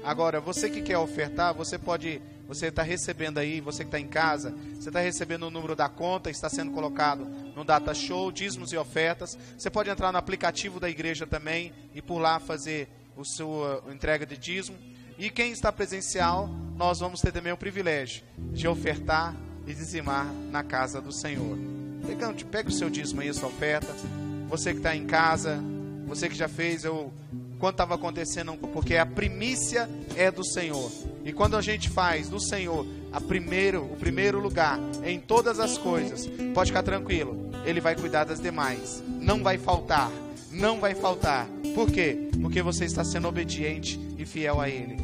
Agora, 0.03 0.41
você 0.41 0.69
que 0.69 0.81
quer 0.81 0.97
ofertar, 0.97 1.53
você 1.53 1.77
pode, 1.77 2.21
você 2.47 2.67
está 2.67 2.83
recebendo 2.83 3.37
aí, 3.37 3.61
você 3.61 3.83
que 3.83 3.87
está 3.87 3.99
em 3.99 4.07
casa, 4.07 4.53
você 4.75 4.89
está 4.89 4.99
recebendo 4.99 5.43
o 5.43 5.51
número 5.51 5.75
da 5.75 5.87
conta, 5.87 6.29
está 6.29 6.49
sendo 6.49 6.71
colocado 6.71 7.25
no 7.55 7.63
Data 7.63 7.93
Show, 7.93 8.31
dízimos 8.31 8.73
e 8.73 8.77
ofertas. 8.77 9.37
Você 9.57 9.69
pode 9.69 9.89
entrar 9.89 10.11
no 10.11 10.17
aplicativo 10.17 10.79
da 10.79 10.89
igreja 10.89 11.25
também 11.25 11.71
e 11.93 12.01
por 12.01 12.19
lá 12.19 12.39
fazer 12.39 12.89
o 13.15 13.23
sua 13.23 13.83
entrega 13.91 14.25
de 14.25 14.37
dízimo. 14.37 14.77
E 15.17 15.29
quem 15.29 15.51
está 15.51 15.71
presencial, 15.71 16.49
nós 16.75 16.99
vamos 16.99 17.21
ter 17.21 17.31
também 17.31 17.53
o 17.53 17.57
privilégio 17.57 18.23
de 18.51 18.67
ofertar 18.67 19.35
e 19.65 19.73
dizimar 19.73 20.25
na 20.51 20.63
casa 20.63 20.99
do 20.99 21.11
Senhor. 21.11 21.57
Pegando, 22.05 22.43
pega 22.47 22.67
o 22.67 22.71
seu 22.71 22.89
dízimo 22.89 23.21
aí, 23.21 23.29
a 23.29 23.33
sua 23.33 23.47
oferta. 23.47 23.93
Você 24.49 24.71
que 24.71 24.79
está 24.79 24.95
em 24.95 25.05
casa, 25.05 25.63
você 26.05 26.27
que 26.27 26.35
já 26.35 26.49
fez, 26.49 26.83
eu 26.83 27.13
quando 27.63 27.75
estava 27.75 27.95
acontecendo, 27.95 28.57
porque 28.73 28.97
a 28.97 29.05
primícia 29.05 29.89
é 30.17 30.29
do 30.29 30.45
Senhor. 30.45 30.91
E 31.23 31.31
quando 31.31 31.55
a 31.55 31.61
gente 31.61 31.89
faz 31.89 32.27
do 32.27 32.37
Senhor 32.37 32.85
a 33.09 33.21
primeiro, 33.21 33.85
o 33.85 33.95
primeiro 33.95 34.37
lugar 34.37 34.77
em 35.05 35.17
todas 35.17 35.61
as 35.61 35.77
coisas, 35.77 36.29
pode 36.53 36.71
ficar 36.71 36.83
tranquilo, 36.83 37.49
Ele 37.65 37.79
vai 37.79 37.95
cuidar 37.95 38.25
das 38.25 38.41
demais. 38.41 39.01
Não 39.07 39.41
vai 39.41 39.57
faltar, 39.57 40.11
não 40.51 40.81
vai 40.81 40.93
faltar. 40.93 41.47
Por 41.73 41.89
quê? 41.89 42.27
Porque 42.41 42.61
você 42.61 42.83
está 42.83 43.01
sendo 43.05 43.29
obediente 43.29 43.97
e 44.17 44.25
fiel 44.25 44.59
a 44.59 44.67
Ele. 44.67 44.97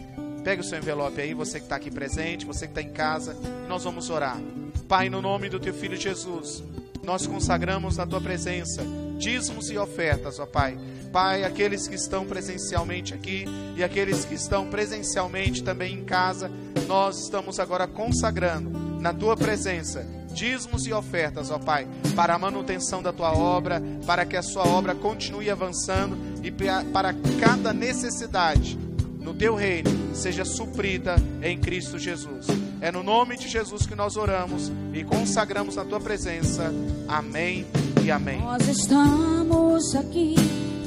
Pega 0.43 0.61
o 0.61 0.65
seu 0.65 0.79
envelope 0.79 1.21
aí, 1.21 1.33
você 1.33 1.59
que 1.59 1.65
está 1.65 1.77
aqui 1.77 1.89
presente, 1.89 2.45
você 2.45 2.67
que 2.67 2.77
está 2.77 2.81
em 2.81 2.91
casa, 2.91 3.37
nós 3.69 3.85
vamos 3.85 4.09
orar. 4.09 4.37
Pai, 4.85 5.09
no 5.09 5.21
nome 5.21 5.47
do 5.47 5.61
Teu 5.61 5.73
Filho 5.73 5.95
Jesus, 5.95 6.61
nós 7.05 7.25
consagramos 7.25 7.95
na 7.95 8.05
Tua 8.05 8.19
presença 8.19 8.83
dízimos 9.19 9.69
e 9.69 9.77
ofertas, 9.77 10.39
ó 10.39 10.45
Pai. 10.45 10.79
Pai, 11.11 11.43
aqueles 11.43 11.87
que 11.87 11.95
estão 11.95 12.25
presencialmente 12.25 13.13
aqui 13.13 13.45
e 13.75 13.83
aqueles 13.83 14.23
que 14.25 14.33
estão 14.33 14.67
presencialmente 14.67 15.63
também 15.63 15.93
em 15.93 16.05
casa, 16.05 16.49
nós 16.87 17.23
estamos 17.23 17.59
agora 17.59 17.85
consagrando 17.85 18.69
na 18.99 19.13
tua 19.13 19.35
presença 19.35 20.05
dízimos 20.33 20.85
e 20.87 20.93
ofertas, 20.93 21.51
ó 21.51 21.59
Pai, 21.59 21.87
para 22.15 22.33
a 22.33 22.39
manutenção 22.39 23.03
da 23.03 23.11
tua 23.11 23.35
obra, 23.35 23.81
para 24.05 24.25
que 24.25 24.37
a 24.37 24.41
sua 24.41 24.65
obra 24.65 24.95
continue 24.95 25.49
avançando 25.49 26.17
e 26.43 26.51
para 26.51 27.13
cada 27.39 27.73
necessidade 27.73 28.77
no 29.19 29.33
teu 29.33 29.53
reino 29.53 30.15
seja 30.15 30.45
suprida 30.45 31.15
em 31.41 31.57
Cristo 31.57 31.99
Jesus. 31.99 32.47
É 32.81 32.91
no 32.91 33.03
nome 33.03 33.35
de 33.35 33.49
Jesus 33.49 33.85
que 33.85 33.93
nós 33.93 34.15
oramos 34.15 34.71
e 34.93 35.03
consagramos 35.03 35.75
na 35.75 35.83
tua 35.83 35.99
presença. 35.99 36.73
Amém 37.07 37.65
e 38.03 38.09
amém. 38.09 38.39
Nós 38.41 38.67
estamos 38.67 39.95
aqui 39.95 40.35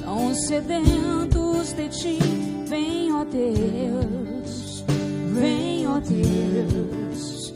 tão 0.03 0.35
sedentos 0.35 1.73
de 1.75 1.89
ti. 1.91 2.19
Vem, 2.67 3.13
ó 3.13 3.25
Deus, 3.25 4.85
vem, 5.35 5.87
ó 5.87 6.01
Deus, 6.01 7.53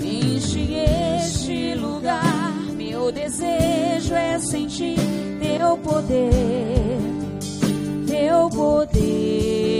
enche 0.00 0.72
este 1.18 1.74
lugar. 1.74 2.54
Meu 2.76 3.10
desejo 3.10 4.14
é 4.14 4.38
sentir 4.38 4.98
teu 5.40 5.76
poder, 5.78 7.00
teu 8.06 8.48
poder. 8.50 9.79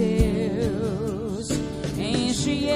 Deus, 0.00 1.48
enche 1.98 2.70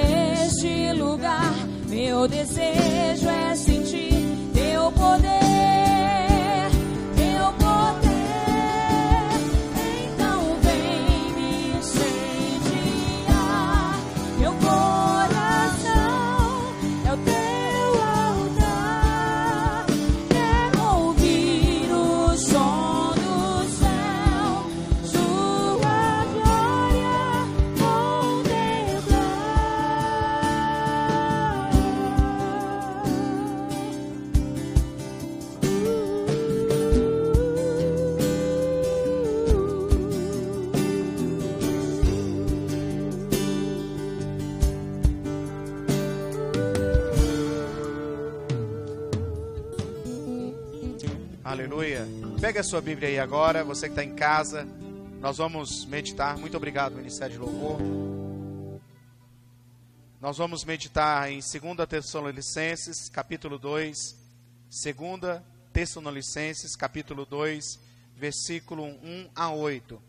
este 0.45 0.93
lugar. 0.93 1.55
Meu 1.89 2.27
desejo 2.27 3.27
é 3.27 3.55
sentir 3.55 4.13
teu 4.53 4.91
poder. 4.91 5.44
Pega 52.45 52.59
a 52.59 52.63
sua 52.63 52.79
Bíblia 52.79 53.09
aí 53.09 53.17
agora, 53.17 53.63
você 53.63 53.87
que 53.87 53.93
está 53.93 54.03
em 54.03 54.13
casa. 54.13 54.67
Nós 55.19 55.37
vamos 55.39 55.83
meditar. 55.85 56.37
Muito 56.37 56.55
obrigado, 56.55 56.95
Ministério 56.95 57.33
de 57.33 57.39
Louvor. 57.39 57.79
Nós 60.21 60.37
vamos 60.37 60.63
meditar 60.63 61.27
em 61.31 61.39
2 61.39 61.89
Tessalonicenses, 61.89 63.09
capítulo 63.09 63.57
2, 63.57 64.15
2 64.69 65.41
Tessalonicenses, 65.73 66.75
capítulo 66.75 67.25
2, 67.25 67.79
versículo 68.15 68.83
1 68.83 69.29
a 69.33 69.49
8. 69.49 69.99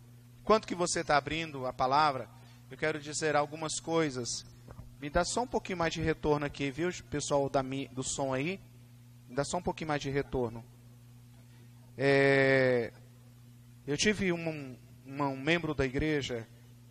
Enquanto 0.42 0.66
que 0.66 0.74
você 0.74 1.00
está 1.00 1.16
abrindo 1.16 1.66
a 1.66 1.72
palavra, 1.72 2.28
eu 2.70 2.76
quero 2.76 3.00
dizer 3.00 3.34
algumas 3.34 3.80
coisas. 3.80 4.44
Me 5.00 5.08
dá 5.08 5.24
só 5.24 5.44
um 5.44 5.48
pouquinho 5.48 5.78
mais 5.78 5.94
de 5.94 6.02
retorno 6.02 6.44
aqui, 6.44 6.70
viu, 6.70 6.90
pessoal 7.08 7.48
da, 7.48 7.62
do 7.90 8.02
som 8.02 8.34
aí? 8.34 8.60
Me 9.26 9.34
dá 9.34 9.42
só 9.42 9.56
um 9.56 9.62
pouquinho 9.62 9.88
mais 9.88 10.02
de 10.02 10.10
retorno. 10.10 10.62
É, 11.98 12.92
eu 13.86 13.96
tive 13.96 14.32
um, 14.32 14.76
um, 15.06 15.22
um 15.22 15.36
membro 15.36 15.74
da 15.74 15.86
igreja 15.86 16.46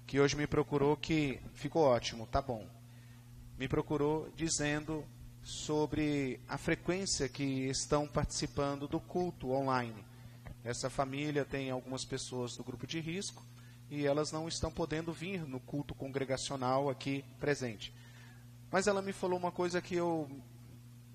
que 0.07 0.19
hoje 0.19 0.35
me 0.35 0.47
procurou 0.47 0.97
que 0.97 1.39
ficou 1.53 1.83
ótimo, 1.83 2.25
tá 2.27 2.41
bom. 2.41 2.67
Me 3.57 3.67
procurou 3.67 4.29
dizendo 4.35 5.05
sobre 5.43 6.39
a 6.47 6.57
frequência 6.57 7.29
que 7.29 7.67
estão 7.69 8.07
participando 8.07 8.87
do 8.87 8.99
culto 8.99 9.51
online. 9.51 10.03
Essa 10.63 10.89
família 10.89 11.45
tem 11.45 11.69
algumas 11.69 12.03
pessoas 12.03 12.57
do 12.57 12.63
grupo 12.63 12.87
de 12.87 12.99
risco 12.99 13.45
e 13.89 14.05
elas 14.05 14.31
não 14.31 14.47
estão 14.47 14.71
podendo 14.71 15.13
vir 15.13 15.47
no 15.47 15.59
culto 15.59 15.93
congregacional 15.93 16.89
aqui 16.89 17.23
presente. 17.39 17.93
Mas 18.71 18.87
ela 18.87 19.01
me 19.01 19.13
falou 19.13 19.37
uma 19.37 19.51
coisa 19.51 19.81
que 19.81 19.95
eu 19.95 20.27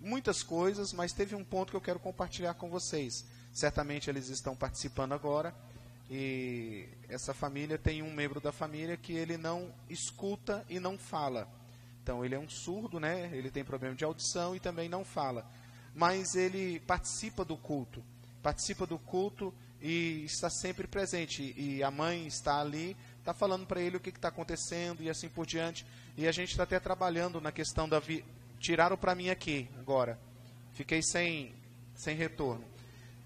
muitas 0.01 0.43
coisas, 0.43 0.93
mas 0.93 1.13
teve 1.13 1.35
um 1.35 1.45
ponto 1.45 1.71
que 1.71 1.77
eu 1.77 1.81
quero 1.81 1.99
compartilhar 1.99 2.55
com 2.55 2.71
vocês. 2.71 3.27
Certamente 3.53 4.09
eles 4.09 4.29
estão 4.29 4.55
participando 4.55 5.13
agora 5.13 5.55
e 6.11 6.89
essa 7.09 7.33
família 7.33 7.79
tem 7.79 8.03
um 8.03 8.13
membro 8.13 8.41
da 8.41 8.51
família 8.51 8.97
que 8.97 9.13
ele 9.13 9.37
não 9.37 9.73
escuta 9.89 10.65
e 10.69 10.81
não 10.81 10.99
fala. 10.99 11.49
Então 12.03 12.25
ele 12.25 12.35
é 12.35 12.39
um 12.39 12.49
surdo, 12.49 12.99
né? 12.99 13.31
Ele 13.33 13.49
tem 13.49 13.65
problema 13.65 13.95
de 13.95 14.05
audição 14.05 14.57
e 14.57 14.61
também 14.61 14.89
não 14.89 15.05
fala. 15.05 15.49
Mas 15.95 16.35
ele 16.35 16.81
participa 16.81 17.45
do 17.45 17.57
culto. 17.57 18.03
Participa 18.43 18.87
do 18.87 18.99
culto 18.99 19.55
e 19.81 20.25
está 20.25 20.51
sempre 20.51 20.89
presente. 20.89 21.55
E 21.57 21.83
a 21.83 21.91
mãe 21.93 22.27
está 22.27 22.61
ali, 22.61 22.97
está 23.19 23.33
falando 23.33 23.65
para 23.65 23.81
ele 23.81 23.97
o 23.97 24.01
que 24.01 24.11
está 24.11 24.29
acontecendo 24.29 25.03
e 25.03 25.11
assim 25.11 25.29
por 25.29 25.47
diante. 25.47 25.87
E 26.17 26.27
a 26.27 26.33
gente 26.33 26.51
está 26.51 26.65
até 26.65 26.81
trabalhando 26.81 27.41
na 27.41 27.53
questão 27.53 27.89
da. 27.89 28.01
Vi... 28.01 28.25
Tiraram 28.59 28.97
para 28.97 29.15
mim 29.15 29.31
aqui 29.31 29.69
agora. 29.79 30.19
Fiquei 30.73 31.03
sem, 31.03 31.55
sem 31.95 32.17
retorno 32.17 32.70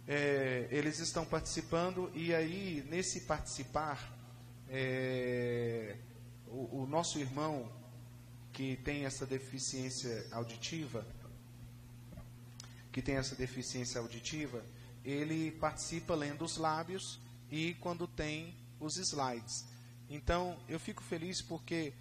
é, 0.06 0.68
eles 0.70 0.98
estão 0.98 1.24
participando 1.24 2.10
e 2.14 2.34
aí 2.34 2.84
nesse 2.90 3.22
participar 3.22 4.12
é, 4.68 5.96
o, 6.46 6.82
o, 6.82 6.86
nosso 6.86 7.18
irmão 7.18 7.70
que 8.52 8.76
tem 8.76 9.06
essa 9.06 9.24
deficiência 9.24 10.26
auditiva 10.30 11.06
que 12.92 13.00
tem 13.00 13.16
essa 13.16 13.34
deficiência 13.34 13.98
auditiva 13.98 14.62
ele 15.04 15.52
participa 15.52 16.14
lendo 16.14 16.44
os 16.44 16.58
lábios 16.58 17.18
e 17.50 17.74
quando 17.80 18.06
tem 18.06 18.54
os 18.80 18.96
slides. 18.96 19.66
Então 20.08 20.58
eu 20.68 20.78
fico 20.78 21.02
feliz 21.02 21.40
porque 21.40 21.92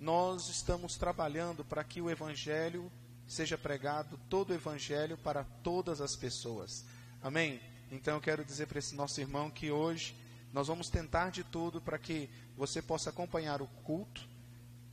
nós 0.00 0.48
estamos 0.48 0.96
trabalhando 0.96 1.64
para 1.64 1.84
que 1.84 2.00
o 2.00 2.10
evangelho 2.10 2.90
seja 3.26 3.56
pregado 3.56 4.18
todo 4.28 4.50
o 4.50 4.54
evangelho 4.54 5.16
para 5.18 5.44
todas 5.44 6.00
as 6.00 6.16
pessoas 6.16 6.84
Amém? 7.22 7.60
Então 7.88 8.14
eu 8.14 8.20
quero 8.20 8.44
dizer 8.44 8.66
para 8.66 8.80
esse 8.80 8.96
nosso 8.96 9.20
irmão 9.20 9.48
que 9.48 9.70
hoje 9.70 10.12
nós 10.52 10.66
vamos 10.66 10.90
tentar 10.90 11.30
de 11.30 11.44
tudo 11.44 11.80
para 11.80 11.96
que 11.96 12.28
você 12.56 12.82
possa 12.82 13.10
acompanhar 13.10 13.62
o 13.62 13.68
culto, 13.84 14.28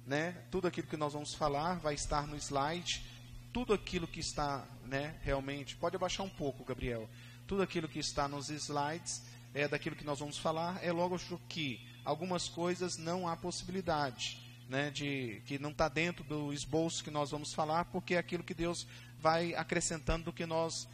né? 0.05 0.33
Tudo 0.51 0.67
aquilo 0.67 0.85
que 0.85 0.95
nós 0.95 1.13
vamos 1.13 1.33
falar 1.33 1.79
vai 1.79 1.95
estar 1.95 2.27
no 2.27 2.35
slide, 2.35 3.03
tudo 3.51 3.73
aquilo 3.73 4.07
que 4.07 4.19
está, 4.19 4.63
né, 4.85 5.15
realmente, 5.23 5.75
pode 5.75 5.95
abaixar 5.95 6.23
um 6.23 6.29
pouco, 6.29 6.63
Gabriel. 6.63 7.09
Tudo 7.47 7.63
aquilo 7.63 7.89
que 7.89 7.97
está 7.97 8.27
nos 8.27 8.51
slides 8.51 9.23
é 9.51 9.67
daquilo 9.67 9.95
que 9.95 10.05
nós 10.05 10.19
vamos 10.19 10.37
falar, 10.37 10.77
é 10.83 10.91
logo 10.91 11.17
que 11.47 11.83
algumas 12.05 12.47
coisas 12.47 12.95
não 12.95 13.27
há 13.27 13.35
possibilidade, 13.35 14.39
né, 14.69 14.91
de 14.91 15.41
que 15.47 15.57
não 15.57 15.71
está 15.71 15.89
dentro 15.89 16.23
do 16.23 16.53
esboço 16.53 17.03
que 17.03 17.09
nós 17.09 17.31
vamos 17.31 17.55
falar, 17.55 17.85
porque 17.85 18.13
é 18.13 18.19
aquilo 18.19 18.43
que 18.43 18.53
Deus 18.53 18.85
vai 19.17 19.55
acrescentando 19.55 20.25
do 20.25 20.33
que 20.33 20.45
nós 20.45 20.87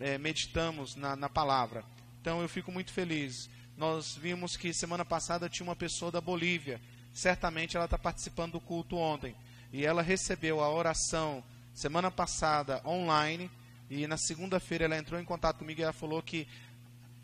é, 0.00 0.16
meditamos 0.16 0.96
na, 0.96 1.14
na 1.14 1.28
palavra. 1.28 1.84
Então 2.20 2.40
eu 2.40 2.48
fico 2.48 2.72
muito 2.72 2.92
feliz. 2.92 3.48
Nós 3.76 4.16
vimos 4.16 4.56
que 4.56 4.72
semana 4.72 5.04
passada 5.04 5.48
tinha 5.48 5.64
uma 5.64 5.76
pessoa 5.76 6.10
da 6.10 6.20
Bolívia. 6.20 6.80
Certamente 7.12 7.76
ela 7.76 7.84
está 7.84 7.98
participando 7.98 8.52
do 8.52 8.60
culto 8.60 8.96
ontem. 8.96 9.36
E 9.72 9.84
ela 9.84 10.02
recebeu 10.02 10.60
a 10.60 10.70
oração 10.70 11.44
semana 11.74 12.10
passada 12.10 12.82
online. 12.84 13.50
E 13.88 14.06
na 14.06 14.16
segunda-feira 14.16 14.86
ela 14.86 14.96
entrou 14.96 15.20
em 15.20 15.24
contato 15.24 15.58
comigo 15.58 15.80
e 15.80 15.84
ela 15.84 15.92
falou 15.92 16.22
que 16.22 16.48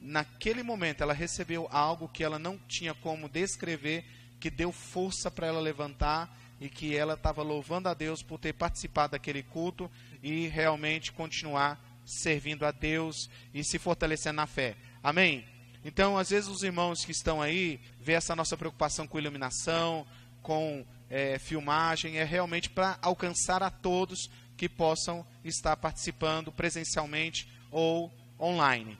naquele 0.01 0.63
momento 0.63 1.03
ela 1.03 1.13
recebeu 1.13 1.69
algo 1.71 2.09
que 2.09 2.23
ela 2.23 2.39
não 2.39 2.59
tinha 2.69 2.95
como 2.95 3.29
descrever, 3.29 4.05
que 4.39 4.51
deu 4.51 4.71
força 4.71 5.31
para 5.31 5.47
ela 5.47 5.61
levantar 5.61 6.37
e 6.61 6.69
que 6.69 6.97
ela 6.97 7.15
estava 7.15 7.43
louvando 7.43 7.89
a 7.89 7.95
Deus 7.95 8.23
por 8.23 8.39
ter 8.39 8.53
participado 8.53 9.13
daquele 9.13 9.43
culto 9.43 9.91
e 10.23 10.49
realmente 10.49 11.13
continuar 11.13 11.81
servindo 12.07 12.65
a 12.65 12.71
Deus 12.71 13.29
e 13.53 13.65
se 13.65 13.79
fortalecendo 13.79 14.37
na 14.37 14.47
fé. 14.47 14.77
Amém? 15.03 15.45
Então, 15.85 16.17
às 16.17 16.31
vezes, 16.31 16.49
os 16.49 16.63
irmãos 16.63 17.05
que 17.05 17.13
estão 17.13 17.43
aí 17.43 17.81
vê 18.01 18.13
essa 18.15 18.35
nossa 18.35 18.57
preocupação 18.57 19.07
com 19.07 19.19
iluminação, 19.19 20.07
com 20.43 20.87
é, 21.11 21.39
filmagem, 21.39 22.19
é 22.19 22.25
realmente 22.25 22.71
para 22.71 22.99
alcançar 23.03 23.63
a 23.63 23.71
todos 23.71 24.31
que 24.57 24.69
possam 24.69 25.27
estar 25.45 25.77
participando 25.77 26.51
presencialmente 26.51 27.49
ou 27.71 28.13
online. 28.41 28.99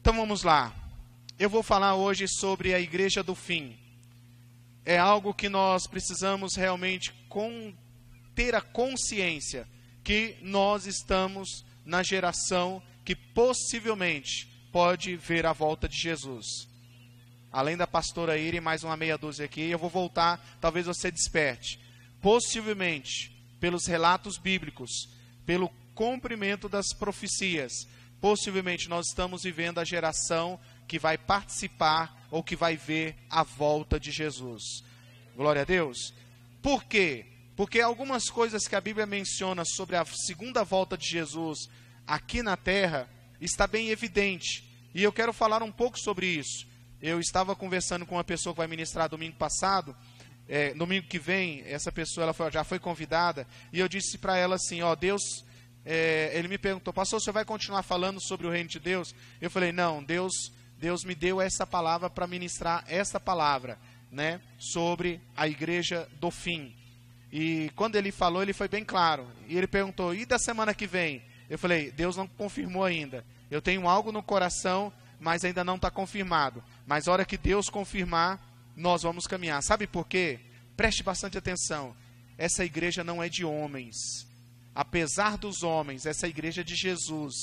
Então 0.00 0.14
vamos 0.14 0.42
lá. 0.42 0.74
Eu 1.38 1.48
vou 1.48 1.62
falar 1.62 1.94
hoje 1.94 2.26
sobre 2.28 2.74
a 2.74 2.80
igreja 2.80 3.22
do 3.22 3.34
fim. 3.34 3.76
É 4.84 4.98
algo 4.98 5.34
que 5.34 5.48
nós 5.48 5.86
precisamos 5.86 6.54
realmente 6.54 7.12
com, 7.28 7.74
ter 8.34 8.54
a 8.54 8.60
consciência 8.60 9.66
que 10.02 10.36
nós 10.42 10.86
estamos 10.86 11.64
na 11.84 12.02
geração 12.02 12.82
que 13.04 13.14
possivelmente 13.14 14.48
pode 14.72 15.16
ver 15.16 15.46
a 15.46 15.52
volta 15.52 15.88
de 15.88 15.96
Jesus. 15.96 16.68
Além 17.52 17.76
da 17.76 17.86
pastora 17.86 18.38
Ira 18.38 18.56
e 18.56 18.60
mais 18.60 18.84
uma 18.84 18.96
meia 18.96 19.18
dúzia 19.18 19.44
aqui, 19.44 19.62
eu 19.62 19.78
vou 19.78 19.90
voltar, 19.90 20.58
talvez 20.60 20.86
você 20.86 21.10
desperte. 21.10 21.80
Possivelmente, 22.22 23.30
pelos 23.58 23.86
relatos 23.86 24.38
bíblicos, 24.38 25.08
pelo 25.44 25.68
cumprimento 25.94 26.68
das 26.68 26.94
profecias, 26.94 27.72
possivelmente 28.20 28.88
nós 28.88 29.08
estamos 29.08 29.42
vivendo 29.42 29.78
a 29.78 29.84
geração 29.84 30.60
que 30.86 30.98
vai 30.98 31.18
participar 31.18 32.28
ou 32.30 32.42
que 32.42 32.54
vai 32.54 32.76
ver 32.76 33.16
a 33.28 33.42
volta 33.42 33.98
de 33.98 34.12
Jesus. 34.12 34.84
Glória 35.36 35.62
a 35.62 35.64
Deus. 35.64 36.14
Por 36.62 36.84
quê? 36.84 37.26
Porque 37.60 37.78
algumas 37.78 38.30
coisas 38.30 38.66
que 38.66 38.74
a 38.74 38.80
Bíblia 38.80 39.04
menciona 39.04 39.66
sobre 39.66 39.94
a 39.94 40.02
segunda 40.06 40.64
volta 40.64 40.96
de 40.96 41.06
Jesus 41.06 41.68
aqui 42.06 42.42
na 42.42 42.56
terra 42.56 43.06
está 43.38 43.66
bem 43.66 43.90
evidente. 43.90 44.64
E 44.94 45.02
eu 45.02 45.12
quero 45.12 45.30
falar 45.30 45.62
um 45.62 45.70
pouco 45.70 45.98
sobre 45.98 46.26
isso. 46.26 46.66
Eu 47.02 47.20
estava 47.20 47.54
conversando 47.54 48.06
com 48.06 48.14
uma 48.14 48.24
pessoa 48.24 48.54
que 48.54 48.60
vai 48.60 48.66
ministrar 48.66 49.10
domingo 49.10 49.36
passado, 49.36 49.94
é, 50.48 50.72
domingo 50.72 51.06
que 51.06 51.18
vem, 51.18 51.62
essa 51.66 51.92
pessoa 51.92 52.24
ela 52.24 52.32
foi, 52.32 52.50
já 52.50 52.64
foi 52.64 52.78
convidada, 52.78 53.46
e 53.70 53.78
eu 53.78 53.90
disse 53.90 54.16
para 54.16 54.38
ela 54.38 54.54
assim: 54.54 54.80
Ó, 54.80 54.94
Deus, 54.94 55.44
é, 55.84 56.30
ele 56.32 56.48
me 56.48 56.56
perguntou, 56.56 56.94
pastor, 56.94 57.20
você 57.20 57.30
vai 57.30 57.44
continuar 57.44 57.82
falando 57.82 58.22
sobre 58.22 58.46
o 58.46 58.50
reino 58.50 58.70
de 58.70 58.80
Deus? 58.80 59.14
Eu 59.38 59.50
falei: 59.50 59.70
Não, 59.70 60.02
Deus, 60.02 60.32
Deus 60.78 61.04
me 61.04 61.14
deu 61.14 61.42
essa 61.42 61.66
palavra 61.66 62.08
para 62.08 62.26
ministrar 62.26 62.86
essa 62.88 63.20
palavra, 63.20 63.78
né, 64.10 64.40
sobre 64.58 65.20
a 65.36 65.46
igreja 65.46 66.08
do 66.18 66.30
fim. 66.30 66.79
E 67.32 67.70
quando 67.76 67.96
ele 67.96 68.10
falou, 68.10 68.42
ele 68.42 68.52
foi 68.52 68.68
bem 68.68 68.84
claro. 68.84 69.26
E 69.46 69.56
ele 69.56 69.66
perguntou: 69.66 70.14
e 70.14 70.24
da 70.24 70.38
semana 70.38 70.74
que 70.74 70.86
vem? 70.86 71.22
Eu 71.48 71.58
falei: 71.58 71.90
Deus 71.90 72.16
não 72.16 72.26
confirmou 72.26 72.84
ainda. 72.84 73.24
Eu 73.50 73.60
tenho 73.60 73.88
algo 73.88 74.12
no 74.12 74.22
coração, 74.22 74.92
mas 75.18 75.44
ainda 75.44 75.64
não 75.64 75.76
está 75.76 75.90
confirmado. 75.90 76.62
Mas 76.86 77.06
a 77.06 77.12
hora 77.12 77.24
que 77.24 77.36
Deus 77.36 77.68
confirmar, 77.68 78.40
nós 78.76 79.02
vamos 79.02 79.26
caminhar. 79.26 79.62
Sabe 79.62 79.86
por 79.86 80.06
quê? 80.06 80.40
Preste 80.76 81.02
bastante 81.02 81.36
atenção. 81.36 81.94
Essa 82.38 82.64
igreja 82.64 83.04
não 83.04 83.22
é 83.22 83.28
de 83.28 83.44
homens. 83.44 83.96
Apesar 84.74 85.36
dos 85.36 85.62
homens, 85.62 86.06
essa 86.06 86.26
igreja 86.26 86.62
é 86.62 86.64
de 86.64 86.74
Jesus. 86.74 87.34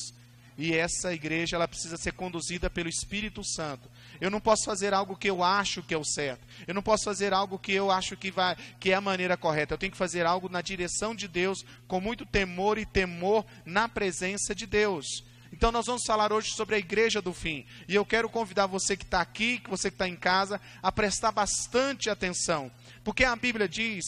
E 0.57 0.73
essa 0.73 1.13
igreja 1.13 1.55
ela 1.55 1.67
precisa 1.67 1.97
ser 1.97 2.13
conduzida 2.13 2.69
pelo 2.69 2.89
Espírito 2.89 3.43
Santo. 3.43 3.87
Eu 4.19 4.29
não 4.29 4.39
posso 4.39 4.65
fazer 4.65 4.93
algo 4.93 5.15
que 5.15 5.29
eu 5.29 5.43
acho 5.43 5.83
que 5.83 5.93
é 5.93 5.97
o 5.97 6.03
certo. 6.03 6.45
Eu 6.65 6.73
não 6.73 6.81
posso 6.81 7.05
fazer 7.05 7.33
algo 7.33 7.59
que 7.59 7.71
eu 7.71 7.91
acho 7.91 8.17
que 8.17 8.31
vai 8.31 8.55
que 8.79 8.91
é 8.91 8.95
a 8.95 9.01
maneira 9.01 9.37
correta. 9.37 9.73
Eu 9.73 9.77
tenho 9.77 9.91
que 9.91 9.97
fazer 9.97 10.25
algo 10.25 10.49
na 10.49 10.61
direção 10.61 11.15
de 11.15 11.27
Deus, 11.27 11.65
com 11.87 11.99
muito 11.99 12.25
temor 12.25 12.77
e 12.77 12.85
temor 12.85 13.45
na 13.65 13.87
presença 13.87 14.53
de 14.53 14.65
Deus. 14.65 15.23
Então 15.51 15.71
nós 15.71 15.85
vamos 15.85 16.03
falar 16.05 16.33
hoje 16.33 16.51
sobre 16.51 16.75
a 16.75 16.79
igreja 16.79 17.21
do 17.21 17.33
fim. 17.33 17.65
E 17.87 17.95
eu 17.95 18.05
quero 18.05 18.29
convidar 18.29 18.67
você 18.67 18.97
que 18.97 19.03
está 19.03 19.21
aqui, 19.21 19.59
que 19.59 19.69
você 19.69 19.89
que 19.89 19.95
está 19.95 20.07
em 20.07 20.15
casa, 20.15 20.59
a 20.81 20.91
prestar 20.91 21.31
bastante 21.31 22.09
atenção. 22.09 22.71
Porque 23.03 23.23
a 23.23 23.35
Bíblia 23.35 23.67
diz 23.67 24.03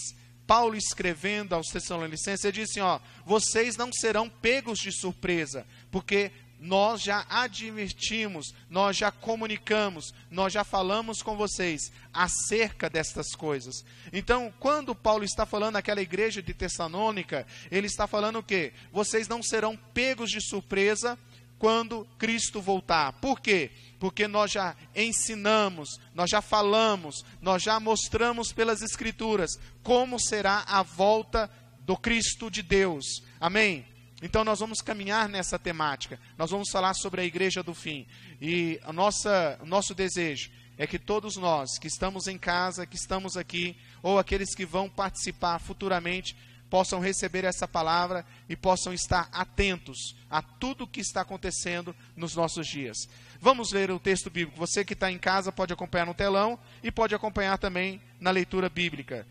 Paulo 0.45 0.76
escrevendo 0.76 1.54
aos 1.54 1.67
Tessalonicenses, 1.67 2.43
ele 2.43 2.65
disse: 2.65 2.80
ó, 2.80 3.00
vocês 3.26 3.78
não 3.78 3.93
serão 3.93 4.28
pegos 4.28 4.80
de 4.80 4.91
surpresa, 4.91 5.65
porque 5.91 6.32
nós 6.60 7.02
já 7.02 7.26
advertimos, 7.30 8.54
nós 8.69 8.98
já 8.98 9.12
comunicamos, 9.12 10.13
nós 10.30 10.52
já 10.52 10.63
falamos 10.63 11.22
com 11.22 11.38
vocês 11.38 11.91
acerca 12.13 12.89
destas 12.89 13.34
coisas. 13.34 13.86
Então, 14.12 14.54
quando 14.60 14.93
Paulo 14.93 15.24
está 15.24 15.45
falando 15.45 15.78
àquela 15.78 16.02
igreja 16.02 16.41
de 16.41 16.54
Tessalônica, 16.54 17.48
ele 17.72 17.88
está 17.88 18.06
falando 18.08 18.39
o 18.39 18.43
quê? 18.43 18.74
Vocês 18.91 19.28
não 19.28 19.41
serão 19.41 19.78
pegos 19.93 20.30
de 20.30 20.41
surpresa 20.41 21.17
quando 21.58 22.08
Cristo 22.17 22.62
voltar. 22.62 23.13
Por 23.13 23.39
quê? 23.39 23.72
Porque 24.00 24.28
nós 24.28 24.52
já 24.52 24.76
ensinamos, 24.95 26.00
nós 26.13 26.30
já 26.30 26.41
falamos, 26.41 27.24
nós 27.41 27.62
já 27.62 27.80
mostramos 27.80 28.52
pelas 28.52 28.82
Escrituras 28.82 29.52
como 29.84 30.19
será 30.19 30.63
a 30.67 30.84
volta 30.84 31.50
do 31.82 31.98
Cristo 31.98 32.50
de 32.50 32.62
Deus. 32.62 33.24
Amém? 33.39 33.86
Então 34.22 34.44
nós 34.44 34.60
vamos 34.60 34.82
caminhar 34.82 35.30
nessa 35.30 35.58
temática. 35.58 36.20
Nós 36.38 36.52
vamos 36.52 36.70
falar 36.70 36.94
sobre 36.94 37.22
a 37.22 37.26
igreja 37.26 37.64
do 37.64 37.74
fim. 37.74 38.06
E 38.42 38.80
a 38.84 38.92
nossa, 38.92 39.58
o 39.62 39.66
nosso 39.66 39.96
desejo 39.96 40.52
é 40.78 40.86
que 40.86 41.00
todos 41.00 41.38
nós 41.38 41.78
que 41.78 41.88
estamos 41.88 42.28
em 42.28 42.38
casa, 42.38 42.86
que 42.86 42.98
estamos 42.98 43.38
aqui, 43.38 43.78
ou 44.02 44.20
aqueles 44.20 44.54
que 44.54 44.66
vão 44.66 44.90
participar 44.90 45.60
futuramente, 45.60 46.36
possam 46.70 47.00
receber 47.00 47.44
essa 47.44 47.68
palavra 47.68 48.26
e 48.48 48.56
possam 48.56 48.94
estar 48.94 49.28
atentos 49.32 50.16
a 50.30 50.42
tudo 50.42 50.84
o 50.84 50.88
que 50.88 51.02
está 51.02 51.22
acontecendo 51.22 51.96
nos 52.16 52.36
nossos 52.36 52.68
dias. 52.68 53.10
Vamos 53.42 53.72
ler 53.72 53.90
o 53.90 54.00
texto 54.00 54.30
bíblico. 54.30 54.60
Você 54.60 54.86
que 54.86 54.94
está 54.94 55.12
em 55.12 55.18
casa 55.18 55.52
pode 55.52 55.74
acompanhar 55.74 56.06
no 56.06 56.14
telão 56.14 56.60
e 56.84 56.92
pode 56.92 57.16
acompanhar 57.16 57.58
também 57.58 58.02
na 58.20 58.32
leitura 58.32 58.70
bíblica. 58.70 59.26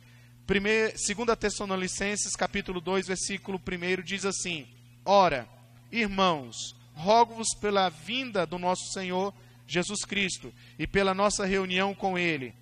2 0.46 0.94
Tessalonicenses, 1.38 2.34
capítulo 2.34 2.80
2, 2.80 3.06
versículo 3.06 3.60
1, 3.60 4.02
diz 4.02 4.24
assim: 4.24 4.66
Ora, 5.10 5.48
irmãos, 5.90 6.76
rogo-vos 6.92 7.54
pela 7.58 7.88
vinda 7.88 8.44
do 8.44 8.58
nosso 8.58 8.92
Senhor 8.92 9.32
Jesus 9.66 10.04
Cristo 10.04 10.52
e 10.78 10.86
pela 10.86 11.14
nossa 11.14 11.46
reunião 11.46 11.94
com 11.94 12.18
Ele, 12.18 12.54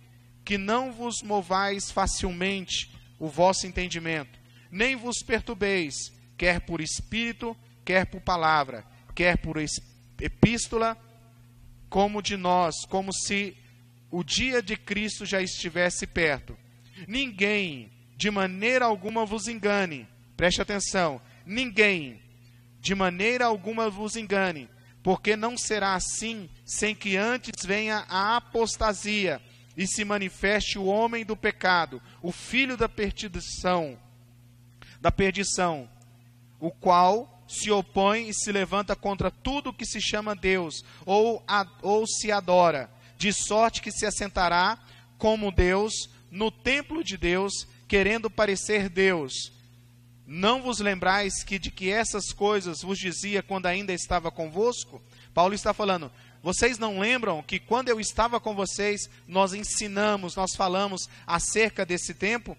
que 0.44 0.56
não 0.56 0.92
vos 0.92 1.22
movais 1.24 1.90
facilmente 1.90 2.88
o 3.18 3.26
vosso 3.26 3.66
entendimento, 3.66 4.38
nem 4.70 4.94
vos 4.94 5.24
perturbeis, 5.26 5.96
quer 6.38 6.60
por 6.60 6.80
espírito, 6.80 7.56
quer 7.84 8.06
por 8.06 8.20
palavra, 8.20 8.84
quer 9.12 9.38
por 9.38 9.56
epístola, 10.20 10.96
como 11.90 12.22
de 12.22 12.36
nós, 12.36 12.76
como 12.88 13.12
se 13.12 13.56
o 14.08 14.22
dia 14.22 14.62
de 14.62 14.76
Cristo 14.76 15.26
já 15.26 15.42
estivesse 15.42 16.06
perto. 16.06 16.56
Ninguém, 17.08 17.90
de 18.16 18.30
maneira 18.30 18.84
alguma, 18.84 19.26
vos 19.26 19.48
engane. 19.48 20.06
Preste 20.36 20.62
atenção: 20.62 21.20
ninguém 21.44 22.24
de 22.86 22.94
maneira 22.94 23.46
alguma 23.46 23.90
vos 23.90 24.14
engane, 24.14 24.70
porque 25.02 25.34
não 25.34 25.58
será 25.58 25.94
assim 25.94 26.48
sem 26.64 26.94
que 26.94 27.16
antes 27.16 27.66
venha 27.66 28.06
a 28.08 28.36
apostasia 28.36 29.42
e 29.76 29.88
se 29.88 30.04
manifeste 30.04 30.78
o 30.78 30.84
homem 30.84 31.24
do 31.24 31.36
pecado, 31.36 32.00
o 32.22 32.30
filho 32.30 32.76
da 32.76 32.88
perdição, 32.88 33.98
da 35.00 35.10
perdição, 35.10 35.90
o 36.60 36.70
qual 36.70 37.42
se 37.48 37.72
opõe 37.72 38.28
e 38.28 38.34
se 38.34 38.52
levanta 38.52 38.94
contra 38.94 39.32
tudo 39.32 39.72
que 39.72 39.84
se 39.84 40.00
chama 40.00 40.36
Deus 40.36 40.84
ou, 41.04 41.42
a, 41.44 41.66
ou 41.82 42.06
se 42.06 42.30
adora, 42.30 42.88
de 43.18 43.32
sorte 43.32 43.82
que 43.82 43.90
se 43.90 44.06
assentará 44.06 44.78
como 45.18 45.50
Deus 45.50 46.08
no 46.30 46.52
templo 46.52 47.02
de 47.02 47.16
Deus, 47.16 47.66
querendo 47.88 48.30
parecer 48.30 48.88
Deus 48.88 49.55
não 50.26 50.60
vos 50.60 50.80
lembrais 50.80 51.44
que 51.44 51.56
de 51.58 51.70
que 51.70 51.88
essas 51.88 52.32
coisas 52.32 52.82
vos 52.82 52.98
dizia 52.98 53.42
quando 53.42 53.66
ainda 53.66 53.92
estava 53.92 54.30
convosco? 54.30 55.00
Paulo 55.32 55.54
está 55.54 55.72
falando, 55.72 56.10
vocês 56.42 56.78
não 56.78 56.98
lembram 56.98 57.42
que 57.42 57.60
quando 57.60 57.88
eu 57.88 58.00
estava 58.00 58.40
com 58.40 58.54
vocês, 58.54 59.08
nós 59.28 59.54
ensinamos, 59.54 60.34
nós 60.34 60.56
falamos 60.56 61.08
acerca 61.24 61.86
desse 61.86 62.12
tempo? 62.12 62.56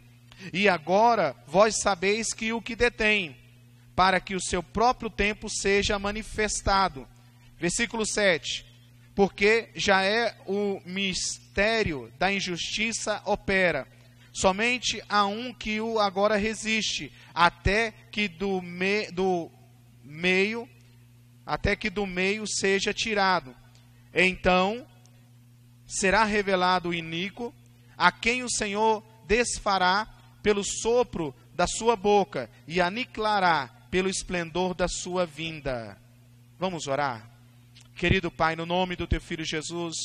E 0.54 0.70
agora 0.70 1.36
vós 1.46 1.82
sabeis 1.82 2.34
que 2.34 2.54
o 2.54 2.62
que 2.62 2.76
detém, 2.76 3.36
para 3.96 4.22
que 4.22 4.36
o 4.36 4.42
seu 4.42 4.64
próprio 4.64 5.10
tempo 5.10 5.50
seja 5.50 6.00
manifestado. 6.00 7.06
Versículo 7.60 8.06
7. 8.06 8.66
Porque 9.14 9.70
já 9.76 10.04
é 10.04 10.38
o 10.46 10.80
mistério 10.86 12.14
da 12.18 12.32
injustiça 12.32 13.22
opera 13.26 13.88
Somente 14.40 15.02
há 15.10 15.26
um 15.26 15.52
que 15.52 15.82
o 15.82 16.00
agora 16.00 16.38
resiste, 16.38 17.12
até 17.34 17.92
que 18.12 18.28
do, 18.28 18.62
me, 18.62 19.10
do 19.10 19.50
meio, 20.04 20.70
até 21.44 21.76
que 21.76 21.90
do 21.90 22.06
meio 22.06 22.46
seja 22.46 22.94
tirado. 22.94 23.56
Então 24.14 24.86
será 25.88 26.24
revelado 26.24 26.90
o 26.90 26.94
iníquo, 26.94 27.52
a 27.98 28.12
quem 28.12 28.44
o 28.44 28.52
Senhor 28.52 29.04
desfará 29.26 30.08
pelo 30.44 30.64
sopro 30.64 31.34
da 31.56 31.66
sua 31.66 31.96
boca 31.96 32.48
e 32.68 32.80
aniquilará 32.80 33.72
pelo 33.90 34.08
esplendor 34.08 34.76
da 34.76 34.88
sua 34.88 35.26
vinda. 35.26 36.00
Vamos 36.60 36.86
orar? 36.86 37.28
Querido 37.96 38.30
Pai, 38.30 38.56
no 38.56 38.68
nome 38.68 38.96
do 38.96 39.08
teu 39.08 39.20
filho 39.20 39.44
Jesus, 39.44 39.96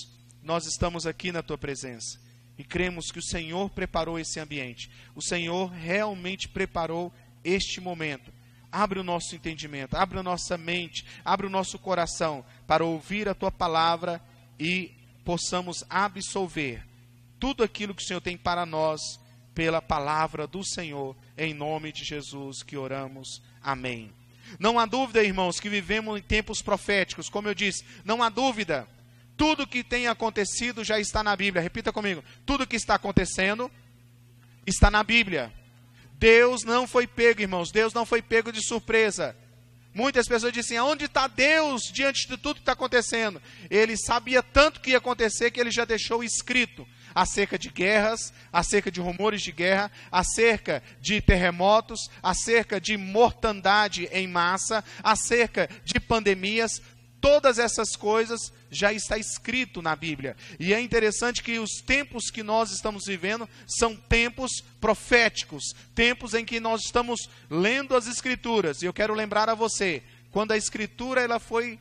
nós 0.43 0.65
estamos 0.65 1.07
aqui 1.07 1.31
na 1.31 1.43
tua 1.43 1.59
presença 1.59 2.22
e 2.59 2.65
cremos 2.65 3.11
que 3.11 3.19
o 3.19 3.25
Senhor 3.25 3.71
preparou 3.71 4.19
esse 4.19 4.39
ambiente. 4.39 4.91
O 5.15 5.23
Senhor 5.23 5.71
realmente 5.71 6.49
preparou 6.49 7.13
este 7.45 7.81
momento. 7.81 8.33
Abre 8.71 8.99
o 8.99 9.05
nosso 9.05 9.35
entendimento, 9.35 9.95
abre 9.97 10.19
a 10.19 10.23
nossa 10.23 10.57
mente, 10.57 11.05
abre 11.25 11.47
o 11.47 11.51
nosso 11.51 11.79
coração 11.79 12.45
para 12.67 12.85
ouvir 12.85 13.29
a 13.29 13.35
tua 13.35 13.51
palavra 13.51 14.23
e 14.59 14.93
possamos 15.25 15.85
absolver 15.91 16.87
tudo 17.39 17.63
aquilo 17.63 17.95
que 17.95 18.03
o 18.03 18.07
Senhor 18.07 18.21
tem 18.21 18.37
para 18.37 18.65
nós 18.65 19.01
pela 19.55 19.83
palavra 19.83 20.47
do 20.47 20.65
Senhor, 20.65 21.15
em 21.37 21.53
nome 21.53 21.93
de 21.93 22.05
Jesus 22.05 22.63
que 22.63 22.77
oramos. 22.77 23.43
Amém. 23.63 24.11
Não 24.59 24.79
há 24.79 24.87
dúvida, 24.87 25.23
irmãos, 25.23 25.61
que 25.61 25.69
vivemos 25.69 26.19
em 26.19 26.23
tempos 26.23 26.63
proféticos, 26.63 27.29
como 27.29 27.49
eu 27.49 27.55
disse, 27.55 27.85
não 28.05 28.23
há 28.23 28.29
dúvida 28.29 28.89
tudo 29.43 29.67
que 29.67 29.83
tem 29.83 30.07
acontecido 30.07 30.85
já 30.85 31.01
está 31.01 31.21
na 31.21 31.35
Bíblia. 31.35 31.61
Repita 31.61 31.93
comigo. 31.93 32.23
Tudo 32.47 32.65
que 32.65 32.77
está 32.77 32.95
acontecendo 32.95 33.69
está 34.65 34.89
na 34.89 35.03
Bíblia. 35.03 35.53
Deus 36.13 36.63
não 36.63 36.87
foi 36.87 37.09
pego, 37.09 37.41
irmãos. 37.41 37.73
Deus 37.73 37.93
não 37.93 38.07
foi 38.07 38.23
pego 38.23 38.53
de 38.53 38.65
surpresa. 38.65 39.37
Muitas 39.93 40.29
pessoas 40.29 40.53
dizem: 40.53 40.79
onde 40.79 41.07
está 41.07 41.27
Deus 41.27 41.91
diante 41.93 42.29
de 42.29 42.37
tudo 42.37 42.55
que 42.55 42.61
está 42.61 42.71
acontecendo? 42.71 43.43
Ele 43.69 43.97
sabia 43.97 44.45
tanto 44.45 44.81
que 44.81 44.91
ia 44.91 44.99
acontecer 44.99 45.51
que 45.51 45.59
ele 45.59 45.73
já 45.73 45.85
deixou 45.85 46.23
escrito 46.23 46.87
acerca 47.13 47.59
de 47.59 47.69
guerras, 47.69 48.33
acerca 48.53 48.91
de 48.91 49.01
rumores 49.01 49.43
de 49.43 49.53
guerra, 49.53 49.91
acerca 50.11 50.83
de 51.01 51.21
terremotos, 51.21 52.09
acerca 52.23 52.81
de 52.81 52.97
mortandade 52.97 54.09
em 54.13 54.27
massa, 54.27 54.85
acerca 55.03 55.69
de 55.85 55.99
pandemias. 56.01 56.81
Todas 57.23 57.61
essas 57.61 57.95
coisas 57.95 58.53
já 58.69 58.93
está 58.93 59.17
escrito 59.17 59.81
na 59.81 59.95
Bíblia. 59.95 60.37
E 60.59 60.75
é 60.75 60.81
interessante 60.81 61.41
que 61.41 61.57
os 61.61 61.81
tempos 61.87 62.33
que 62.33 62.43
nós 62.43 62.73
estamos 62.73 63.05
vivendo 63.07 63.49
são 63.65 63.95
tempos 63.95 64.51
proféticos, 64.81 65.63
tempos 65.95 66.35
em 66.35 66.45
que 66.45 66.59
nós 66.59 66.81
estamos 66.85 67.31
lendo 67.49 67.95
as 67.95 68.09
escrituras. 68.09 68.83
E 68.83 68.87
eu 68.87 68.93
quero 68.93 69.15
lembrar 69.15 69.49
a 69.49 69.55
você, 69.55 70.03
quando 70.33 70.51
a 70.51 70.57
escritura 70.57 71.21
ela 71.21 71.39
foi 71.39 71.79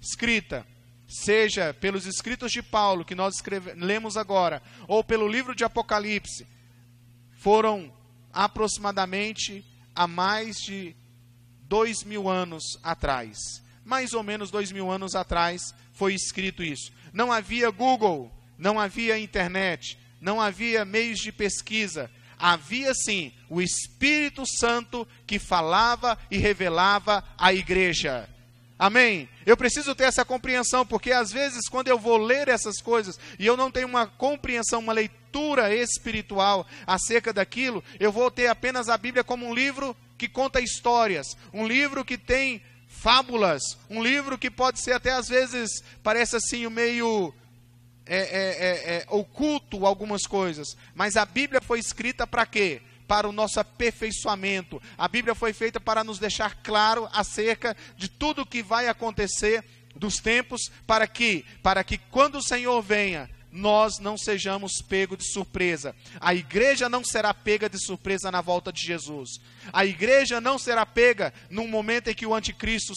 escrita, 0.00 0.66
seja 1.06 1.72
pelos 1.72 2.04
escritos 2.04 2.50
de 2.50 2.60
Paulo 2.60 3.04
que 3.04 3.14
nós 3.14 3.36
escreve, 3.36 3.74
lemos 3.74 4.16
agora, 4.16 4.60
ou 4.88 5.04
pelo 5.04 5.28
livro 5.28 5.54
de 5.54 5.62
Apocalipse, 5.62 6.44
foram 7.38 7.92
aproximadamente 8.32 9.64
há 9.94 10.08
mais 10.08 10.56
de 10.56 10.96
dois 11.68 12.02
mil 12.02 12.28
anos 12.28 12.64
atrás 12.82 13.38
mais 13.90 14.14
ou 14.14 14.22
menos 14.22 14.52
dois 14.52 14.70
mil 14.70 14.88
anos 14.88 15.16
atrás, 15.16 15.74
foi 15.92 16.14
escrito 16.14 16.62
isso. 16.62 16.92
Não 17.12 17.32
havia 17.32 17.68
Google, 17.70 18.32
não 18.56 18.78
havia 18.78 19.18
internet, 19.18 19.98
não 20.20 20.40
havia 20.40 20.84
meios 20.84 21.18
de 21.18 21.32
pesquisa. 21.32 22.08
Havia 22.38 22.94
sim 22.94 23.32
o 23.48 23.60
Espírito 23.60 24.46
Santo 24.46 25.06
que 25.26 25.40
falava 25.40 26.16
e 26.30 26.38
revelava 26.38 27.24
à 27.36 27.52
igreja. 27.52 28.28
Amém? 28.78 29.28
Eu 29.44 29.56
preciso 29.56 29.92
ter 29.92 30.04
essa 30.04 30.24
compreensão, 30.24 30.86
porque 30.86 31.10
às 31.10 31.32
vezes, 31.32 31.68
quando 31.68 31.88
eu 31.88 31.98
vou 31.98 32.16
ler 32.16 32.46
essas 32.46 32.80
coisas 32.80 33.18
e 33.40 33.44
eu 33.44 33.56
não 33.56 33.72
tenho 33.72 33.88
uma 33.88 34.06
compreensão, 34.06 34.78
uma 34.78 34.92
leitura 34.92 35.74
espiritual 35.74 36.64
acerca 36.86 37.32
daquilo, 37.32 37.82
eu 37.98 38.12
vou 38.12 38.30
ter 38.30 38.46
apenas 38.46 38.88
a 38.88 38.96
Bíblia 38.96 39.24
como 39.24 39.46
um 39.46 39.52
livro 39.52 39.96
que 40.16 40.28
conta 40.28 40.60
histórias, 40.60 41.26
um 41.52 41.66
livro 41.66 42.04
que 42.04 42.16
tem 42.16 42.62
fábulas, 43.00 43.62
um 43.88 44.02
livro 44.02 44.36
que 44.36 44.50
pode 44.50 44.78
ser 44.78 44.92
até 44.92 45.12
às 45.12 45.28
vezes, 45.28 45.82
parece 46.02 46.36
assim, 46.36 46.68
meio 46.68 47.34
é, 48.04 48.18
é, 48.18 48.20
é, 48.20 48.96
é, 48.96 49.06
oculto 49.08 49.86
algumas 49.86 50.22
coisas, 50.26 50.76
mas 50.94 51.16
a 51.16 51.24
Bíblia 51.24 51.60
foi 51.60 51.78
escrita 51.78 52.26
para 52.26 52.44
quê? 52.46 52.82
para 53.08 53.28
o 53.28 53.32
nosso 53.32 53.58
aperfeiçoamento. 53.58 54.80
A 54.96 55.08
Bíblia 55.08 55.34
foi 55.34 55.52
feita 55.52 55.80
para 55.80 56.04
nos 56.04 56.20
deixar 56.20 56.62
claro 56.62 57.08
acerca 57.12 57.76
de 57.96 58.08
tudo 58.08 58.42
o 58.42 58.46
que 58.46 58.62
vai 58.62 58.86
acontecer 58.86 59.64
dos 59.96 60.18
tempos, 60.18 60.70
para 60.86 61.08
que, 61.08 61.44
para 61.60 61.82
que 61.82 61.98
quando 61.98 62.36
o 62.36 62.42
Senhor 62.42 62.80
venha, 62.80 63.28
nós 63.52 63.98
não 63.98 64.16
sejamos 64.16 64.80
pegos 64.80 65.18
de 65.18 65.32
surpresa. 65.32 65.94
A 66.20 66.34
igreja 66.34 66.88
não 66.88 67.04
será 67.04 67.34
pega 67.34 67.68
de 67.68 67.78
surpresa 67.84 68.30
na 68.30 68.40
volta 68.40 68.72
de 68.72 68.82
Jesus. 68.82 69.40
A 69.72 69.84
igreja 69.84 70.40
não 70.40 70.58
será 70.58 70.86
pega 70.86 71.32
num 71.48 71.66
momento 71.66 72.08
em 72.08 72.14
que 72.14 72.26
o 72.26 72.34
anticristo 72.34 72.92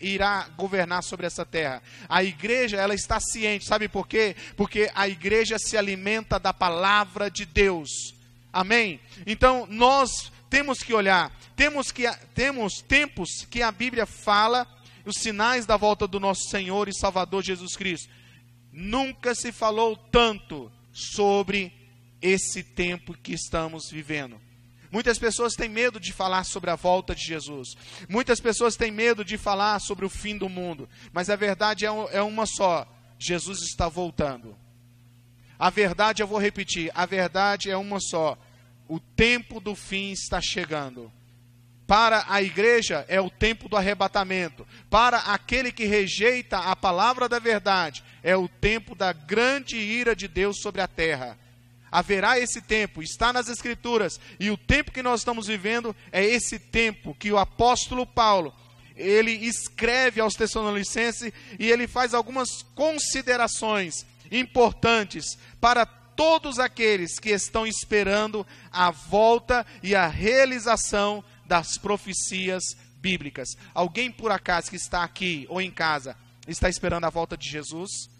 irá 0.00 0.48
governar 0.56 1.02
sobre 1.02 1.26
essa 1.26 1.44
terra. 1.44 1.82
A 2.08 2.22
igreja, 2.22 2.76
ela 2.76 2.94
está 2.94 3.18
ciente, 3.20 3.66
sabe 3.66 3.88
por 3.88 4.06
quê? 4.06 4.36
Porque 4.56 4.90
a 4.94 5.08
igreja 5.08 5.58
se 5.58 5.76
alimenta 5.76 6.38
da 6.38 6.52
palavra 6.52 7.30
de 7.30 7.44
Deus. 7.44 8.14
Amém? 8.52 9.00
Então, 9.26 9.66
nós 9.68 10.32
temos 10.48 10.78
que 10.78 10.94
olhar, 10.94 11.30
temos 11.56 11.90
que 11.90 12.10
temos 12.34 12.80
tempos 12.80 13.46
que 13.50 13.62
a 13.62 13.72
Bíblia 13.72 14.06
fala 14.06 14.66
os 15.04 15.16
sinais 15.20 15.66
da 15.66 15.76
volta 15.76 16.06
do 16.06 16.18
nosso 16.18 16.48
Senhor 16.48 16.88
e 16.88 16.94
Salvador 16.94 17.42
Jesus 17.42 17.76
Cristo. 17.76 18.08
Nunca 18.78 19.34
se 19.34 19.52
falou 19.52 19.96
tanto 19.96 20.70
sobre 20.92 21.72
esse 22.20 22.62
tempo 22.62 23.16
que 23.16 23.32
estamos 23.32 23.90
vivendo. 23.90 24.38
Muitas 24.92 25.18
pessoas 25.18 25.54
têm 25.54 25.66
medo 25.66 25.98
de 25.98 26.12
falar 26.12 26.44
sobre 26.44 26.70
a 26.70 26.76
volta 26.76 27.14
de 27.14 27.22
Jesus. 27.22 27.74
Muitas 28.06 28.38
pessoas 28.38 28.76
têm 28.76 28.90
medo 28.90 29.24
de 29.24 29.38
falar 29.38 29.80
sobre 29.80 30.04
o 30.04 30.10
fim 30.10 30.36
do 30.36 30.46
mundo. 30.46 30.86
Mas 31.10 31.30
a 31.30 31.36
verdade 31.36 31.86
é, 31.86 31.88
é 32.12 32.20
uma 32.20 32.44
só: 32.44 32.86
Jesus 33.18 33.62
está 33.62 33.88
voltando. 33.88 34.54
A 35.58 35.70
verdade, 35.70 36.22
eu 36.22 36.26
vou 36.26 36.38
repetir: 36.38 36.90
a 36.94 37.06
verdade 37.06 37.70
é 37.70 37.76
uma 37.78 37.98
só. 37.98 38.36
O 38.86 39.00
tempo 39.00 39.58
do 39.58 39.74
fim 39.74 40.10
está 40.10 40.38
chegando. 40.42 41.10
Para 41.86 42.24
a 42.28 42.42
igreja 42.42 43.06
é 43.08 43.20
o 43.20 43.30
tempo 43.30 43.68
do 43.68 43.76
arrebatamento. 43.76 44.66
Para 44.90 45.18
aquele 45.18 45.70
que 45.70 45.84
rejeita 45.84 46.58
a 46.58 46.74
palavra 46.74 47.28
da 47.28 47.38
verdade, 47.38 48.02
é 48.26 48.36
o 48.36 48.48
tempo 48.48 48.96
da 48.96 49.12
grande 49.12 49.76
ira 49.76 50.16
de 50.16 50.26
Deus 50.26 50.58
sobre 50.60 50.80
a 50.80 50.88
terra. 50.88 51.38
Haverá 51.92 52.40
esse 52.40 52.60
tempo, 52.60 53.00
está 53.00 53.32
nas 53.32 53.48
Escrituras, 53.48 54.18
e 54.40 54.50
o 54.50 54.56
tempo 54.56 54.90
que 54.90 55.00
nós 55.00 55.20
estamos 55.20 55.46
vivendo 55.46 55.94
é 56.10 56.24
esse 56.24 56.58
tempo 56.58 57.14
que 57.14 57.30
o 57.30 57.38
apóstolo 57.38 58.04
Paulo 58.04 58.52
ele 58.96 59.30
escreve 59.30 60.20
aos 60.20 60.34
Tessalonicenses 60.34 61.32
e 61.56 61.70
ele 61.70 61.86
faz 61.86 62.14
algumas 62.14 62.62
considerações 62.74 64.04
importantes 64.32 65.38
para 65.60 65.86
todos 65.86 66.58
aqueles 66.58 67.20
que 67.20 67.30
estão 67.30 67.64
esperando 67.64 68.44
a 68.72 68.90
volta 68.90 69.64
e 69.84 69.94
a 69.94 70.08
realização 70.08 71.22
das 71.44 71.78
profecias 71.78 72.76
bíblicas. 72.96 73.50
Alguém 73.72 74.10
por 74.10 74.32
acaso 74.32 74.68
que 74.68 74.76
está 74.76 75.04
aqui 75.04 75.46
ou 75.48 75.60
em 75.60 75.70
casa 75.70 76.16
está 76.48 76.68
esperando 76.68 77.04
a 77.04 77.10
volta 77.10 77.36
de 77.36 77.48
Jesus? 77.48 78.15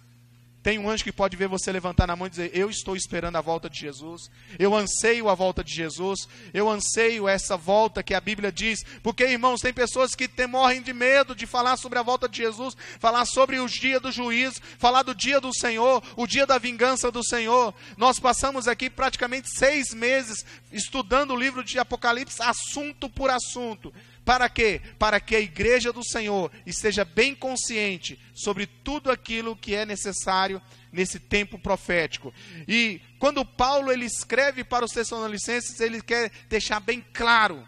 Tem 0.67 0.81
um 0.81 0.91
anjo 0.91 1.05
que 1.05 1.13
pode 1.13 1.37
ver 1.37 1.47
você 1.47 1.71
levantar 1.71 2.09
na 2.09 2.17
mão 2.17 2.27
e 2.27 2.31
dizer: 2.31 2.51
Eu 2.53 2.69
estou 2.69 2.97
esperando 2.97 3.37
a 3.37 3.41
volta 3.41 3.71
de 3.71 3.79
Jesus. 3.79 4.29
Eu 4.59 4.75
anseio 4.75 5.29
a 5.29 5.35
volta 5.37 5.63
de 5.63 5.73
Jesus. 5.73 6.27
Eu 6.53 6.69
anseio 6.69 7.29
essa 7.29 7.57
volta 7.57 8.03
que 8.03 8.13
a 8.13 8.21
Bíblia 8.21 8.51
diz. 8.51 8.83
Porque, 9.01 9.23
irmãos, 9.23 9.61
tem 9.61 9.73
pessoas 9.73 10.17
que 10.17 10.27
tem, 10.27 10.49
morrem 10.49 10.83
de 10.83 10.93
medo 10.93 11.37
de 11.37 11.47
falar 11.47 11.77
sobre 11.77 12.01
a 12.01 12.03
volta 12.03 12.29
de 12.29 12.39
Jesus, 12.39 12.77
falar 12.99 13.25
sobre 13.27 13.61
o 13.61 13.69
dia 13.69 14.01
do 14.01 14.11
juízo, 14.11 14.61
falar 14.77 15.05
do 15.05 15.15
dia 15.15 15.41
do 15.41 15.55
Senhor, 15.55 16.03
o 16.17 16.27
dia 16.27 16.45
da 16.45 16.59
vingança 16.59 17.13
do 17.13 17.23
Senhor. 17.23 17.73
Nós 17.97 18.19
passamos 18.19 18.67
aqui 18.67 18.91
praticamente 18.91 19.49
seis 19.57 19.95
meses 19.95 20.45
estudando 20.73 21.33
o 21.33 21.39
livro 21.39 21.63
de 21.63 21.79
Apocalipse, 21.79 22.43
assunto 22.43 23.09
por 23.09 23.31
assunto. 23.31 23.95
Para 24.27 24.49
quê? 24.49 24.81
Para 24.99 25.21
que 25.21 25.37
a 25.37 25.41
igreja 25.41 25.93
do 25.93 26.03
Senhor 26.03 26.51
esteja 26.67 27.05
bem 27.05 27.33
consciente 27.33 28.19
sobre 28.35 28.67
tudo 28.67 29.09
aquilo 29.09 29.55
que 29.55 29.73
é 29.73 29.87
necessário 29.87 30.61
nesse 30.91 31.21
tempo 31.21 31.57
profético. 31.61 32.35
E 32.67 33.01
quando 33.21 33.45
Paulo 33.45 33.93
ele 33.93 34.05
escreve 34.05 34.65
para 34.65 34.85
os 34.85 34.91
Tessalonicenses, 34.91 35.79
ele 35.79 36.03
quer 36.03 36.33
deixar 36.49 36.81
bem 36.81 37.07
claro. 37.15 37.67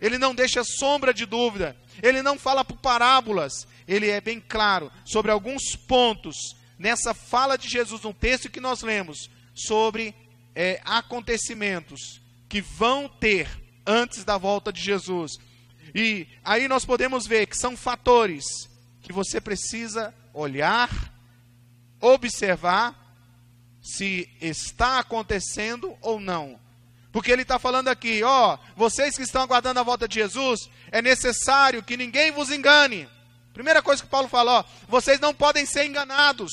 Ele 0.00 0.16
não 0.16 0.32
deixa 0.32 0.62
sombra 0.62 1.12
de 1.12 1.26
dúvida. 1.26 1.76
Ele 2.00 2.22
não 2.22 2.38
fala 2.38 2.64
por 2.64 2.76
parábolas. 2.76 3.66
Ele 3.88 4.08
é 4.08 4.20
bem 4.20 4.40
claro 4.40 4.92
sobre 5.04 5.32
alguns 5.32 5.74
pontos 5.74 6.36
nessa 6.78 7.12
fala 7.12 7.58
de 7.58 7.68
Jesus, 7.68 8.04
um 8.04 8.12
texto 8.12 8.48
que 8.48 8.60
nós 8.60 8.82
lemos 8.82 9.28
sobre 9.52 10.14
é, 10.54 10.80
acontecimentos 10.84 12.20
que 12.48 12.60
vão 12.60 13.08
ter 13.08 13.48
antes 13.84 14.22
da 14.22 14.38
volta 14.38 14.72
de 14.72 14.80
Jesus. 14.80 15.49
E 15.94 16.26
aí 16.44 16.68
nós 16.68 16.84
podemos 16.84 17.26
ver 17.26 17.46
que 17.46 17.56
são 17.56 17.76
fatores 17.76 18.44
que 19.02 19.12
você 19.12 19.40
precisa 19.40 20.14
olhar, 20.32 20.90
observar 22.00 22.96
se 23.82 24.28
está 24.40 24.98
acontecendo 24.98 25.96
ou 26.00 26.20
não. 26.20 26.58
Porque 27.12 27.30
ele 27.32 27.42
está 27.42 27.58
falando 27.58 27.88
aqui, 27.88 28.22
ó, 28.22 28.56
vocês 28.76 29.16
que 29.16 29.22
estão 29.22 29.42
aguardando 29.42 29.80
a 29.80 29.84
volta 29.84 30.06
de 30.06 30.14
Jesus, 30.16 30.70
é 30.92 31.02
necessário 31.02 31.82
que 31.82 31.96
ninguém 31.96 32.30
vos 32.30 32.50
engane. 32.50 33.08
Primeira 33.52 33.82
coisa 33.82 34.02
que 34.02 34.08
Paulo 34.08 34.28
fala, 34.28 34.60
ó, 34.60 34.64
vocês 34.88 35.18
não 35.18 35.34
podem 35.34 35.66
ser 35.66 35.84
enganados. 35.84 36.52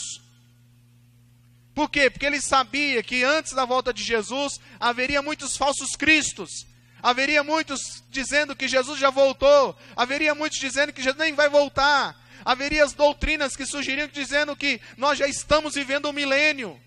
Por 1.75 1.91
quê? 1.91 2.09
Porque 2.09 2.25
ele 2.25 2.41
sabia 2.41 3.03
que 3.03 3.23
antes 3.23 3.53
da 3.53 3.63
volta 3.63 3.93
de 3.93 4.03
Jesus 4.03 4.59
haveria 4.79 5.21
muitos 5.21 5.55
falsos 5.55 5.95
cristos, 5.95 6.65
Haveria 7.01 7.43
muitos 7.43 8.03
dizendo 8.09 8.55
que 8.55 8.67
Jesus 8.67 8.99
já 8.99 9.09
voltou. 9.09 9.77
Haveria 9.95 10.33
muitos 10.33 10.59
dizendo 10.59 10.91
que 10.91 11.01
Jesus 11.01 11.19
nem 11.19 11.33
vai 11.33 11.49
voltar. 11.49 12.15
Haveria 12.43 12.83
as 12.83 12.93
doutrinas 12.93 13.55
que 13.55 13.65
surgiriam 13.65 14.07
dizendo 14.07 14.55
que 14.55 14.79
nós 14.95 15.17
já 15.17 15.27
estamos 15.27 15.75
vivendo 15.75 16.05
o 16.05 16.09
um 16.09 16.13
milênio. 16.13 16.79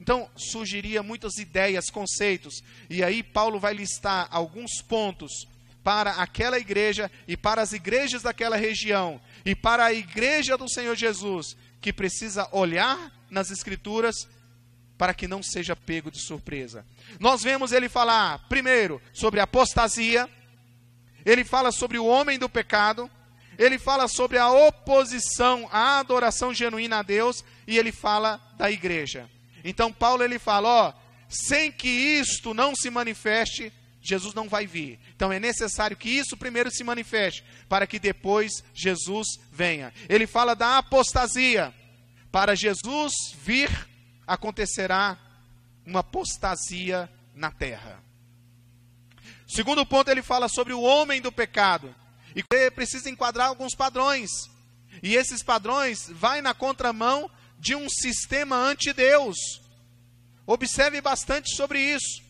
Então, 0.00 0.30
surgiria 0.36 1.02
muitas 1.02 1.36
ideias, 1.38 1.90
conceitos. 1.90 2.62
E 2.88 3.02
aí 3.02 3.22
Paulo 3.22 3.58
vai 3.58 3.74
listar 3.74 4.28
alguns 4.30 4.80
pontos 4.80 5.46
para 5.82 6.12
aquela 6.12 6.58
igreja 6.58 7.10
e 7.26 7.36
para 7.36 7.62
as 7.62 7.72
igrejas 7.72 8.22
daquela 8.22 8.56
região 8.56 9.20
e 9.44 9.54
para 9.54 9.86
a 9.86 9.92
igreja 9.92 10.56
do 10.56 10.68
Senhor 10.68 10.94
Jesus, 10.94 11.56
que 11.80 11.92
precisa 11.92 12.48
olhar 12.52 13.12
nas 13.30 13.50
escrituras 13.50 14.28
para 14.98 15.14
que 15.14 15.28
não 15.28 15.42
seja 15.42 15.76
pego 15.76 16.10
de 16.10 16.20
surpresa. 16.20 16.84
Nós 17.20 17.42
vemos 17.42 17.72
ele 17.72 17.88
falar, 17.88 18.46
primeiro, 18.48 19.00
sobre 19.12 19.38
apostasia, 19.38 20.28
ele 21.24 21.44
fala 21.44 21.70
sobre 21.70 21.98
o 21.98 22.04
homem 22.04 22.38
do 22.38 22.48
pecado, 22.48 23.08
ele 23.56 23.78
fala 23.78 24.08
sobre 24.08 24.38
a 24.38 24.50
oposição 24.50 25.68
à 25.72 25.98
adoração 25.98 26.52
genuína 26.52 26.98
a 26.98 27.02
Deus 27.02 27.44
e 27.66 27.78
ele 27.78 27.92
fala 27.92 28.40
da 28.56 28.70
igreja. 28.70 29.30
Então 29.64 29.92
Paulo 29.92 30.22
ele 30.22 30.38
fala, 30.38 30.68
ó, 30.68 30.92
sem 31.28 31.70
que 31.70 31.88
isto 31.88 32.52
não 32.52 32.74
se 32.74 32.90
manifeste, 32.90 33.72
Jesus 34.00 34.32
não 34.32 34.48
vai 34.48 34.66
vir. 34.66 34.98
Então 35.14 35.32
é 35.32 35.38
necessário 35.38 35.96
que 35.96 36.08
isso 36.08 36.36
primeiro 36.36 36.70
se 36.70 36.82
manifeste, 36.82 37.44
para 37.68 37.86
que 37.86 37.98
depois 37.98 38.64
Jesus 38.74 39.26
venha. 39.52 39.92
Ele 40.08 40.26
fala 40.26 40.54
da 40.54 40.78
apostasia. 40.78 41.74
Para 42.30 42.54
Jesus 42.54 43.12
vir, 43.42 43.70
acontecerá 44.28 45.18
uma 45.84 46.00
apostasia 46.00 47.10
na 47.34 47.50
terra. 47.50 48.02
Segundo 49.46 49.86
ponto, 49.86 50.10
ele 50.10 50.22
fala 50.22 50.48
sobre 50.48 50.74
o 50.74 50.82
homem 50.82 51.22
do 51.22 51.32
pecado. 51.32 51.94
E 52.36 52.44
precisa 52.70 53.08
enquadrar 53.08 53.48
alguns 53.48 53.74
padrões. 53.74 54.30
E 55.02 55.16
esses 55.16 55.42
padrões 55.42 56.08
vai 56.10 56.42
na 56.42 56.52
contramão 56.52 57.30
de 57.58 57.74
um 57.74 57.88
sistema 57.88 58.54
anti-Deus. 58.56 59.62
Observe 60.46 61.00
bastante 61.00 61.56
sobre 61.56 61.80
isso. 61.80 62.22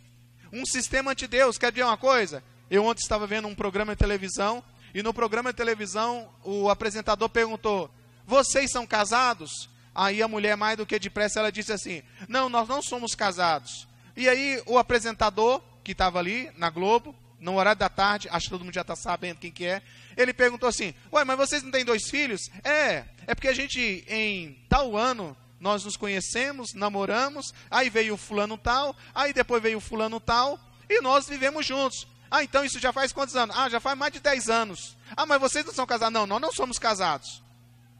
Um 0.52 0.64
sistema 0.64 1.11
anti-Deus. 1.11 1.58
Quer 1.58 1.72
dizer 1.72 1.84
uma 1.84 1.96
coisa? 1.96 2.42
Eu 2.70 2.84
ontem 2.84 3.02
estava 3.02 3.26
vendo 3.26 3.48
um 3.48 3.54
programa 3.54 3.94
de 3.94 3.98
televisão 3.98 4.62
e 4.94 5.02
no 5.02 5.12
programa 5.12 5.52
de 5.52 5.56
televisão 5.56 6.32
o 6.44 6.70
apresentador 6.70 7.28
perguntou: 7.28 7.90
"Vocês 8.24 8.70
são 8.70 8.87
casados?" 8.87 9.68
Aí 9.94 10.22
a 10.22 10.29
mulher, 10.29 10.57
mais 10.57 10.77
do 10.77 10.87
que 10.87 10.98
depressa, 10.98 11.40
ela 11.40 11.53
disse 11.53 11.72
assim: 11.72 12.03
Não, 12.29 12.48
nós 12.48 12.68
não 12.68 12.81
somos 12.83 13.14
casados. 13.14 13.87
E 14.16 14.29
aí 14.29 14.62
o 14.66 14.79
apresentador, 14.79 15.62
que 15.83 15.92
estava 15.92 16.18
ali 16.18 16.51
na 16.57 16.70
Globo, 16.70 17.14
no 17.40 17.57
horário 17.57 17.79
da 17.79 17.88
tarde, 17.88 18.29
acho 18.31 18.46
que 18.46 18.51
todo 18.51 18.64
mundo 18.64 18.74
já 18.74 18.81
está 18.81 18.96
sabendo 18.96 19.38
quem 19.38 19.51
que 19.51 19.64
é, 19.64 19.83
ele 20.16 20.33
perguntou 20.33 20.68
assim: 20.68 20.94
Ué, 21.12 21.24
mas 21.24 21.37
vocês 21.37 21.62
não 21.62 21.70
têm 21.70 21.85
dois 21.85 22.11
filhos? 22.11 22.51
É, 22.64 23.05
é 23.27 23.35
porque 23.35 23.48
a 23.48 23.55
gente, 23.55 24.05
em 24.09 24.59
tal 24.68 24.96
ano, 24.96 25.37
nós 25.61 25.85
nos 25.85 25.96
conhecemos, 25.96 26.74
namoramos, 26.74 27.53
aí 27.70 27.88
veio 27.90 28.14
o 28.14 28.18
fulano 28.18 28.57
tal, 28.57 28.94
aí 29.14 29.33
depois 29.33 29.62
veio 29.62 29.79
o 29.79 29.81
fulano 29.81 30.20
tal, 30.20 30.59
e 30.88 31.01
nós 31.01 31.29
vivemos 31.29 31.66
juntos. 31.66 32.07
Ah, 32.31 32.42
então 32.42 32.64
isso 32.64 32.79
já 32.79 32.92
faz 32.92 33.12
quantos 33.12 33.37
anos? 33.37 33.57
Ah, 33.57 33.68
já 33.68 33.81
faz 33.81 33.96
mais 33.96 34.12
de 34.12 34.20
10 34.20 34.51
anos. 34.51 34.96
Ah, 35.16 35.24
mas 35.24 35.40
vocês 35.40 35.64
não 35.64 35.72
são 35.72 35.87
casados? 35.87 36.12
Não, 36.12 36.27
nós 36.27 36.40
não 36.40 36.53
somos 36.53 36.79
casados. 36.79 37.42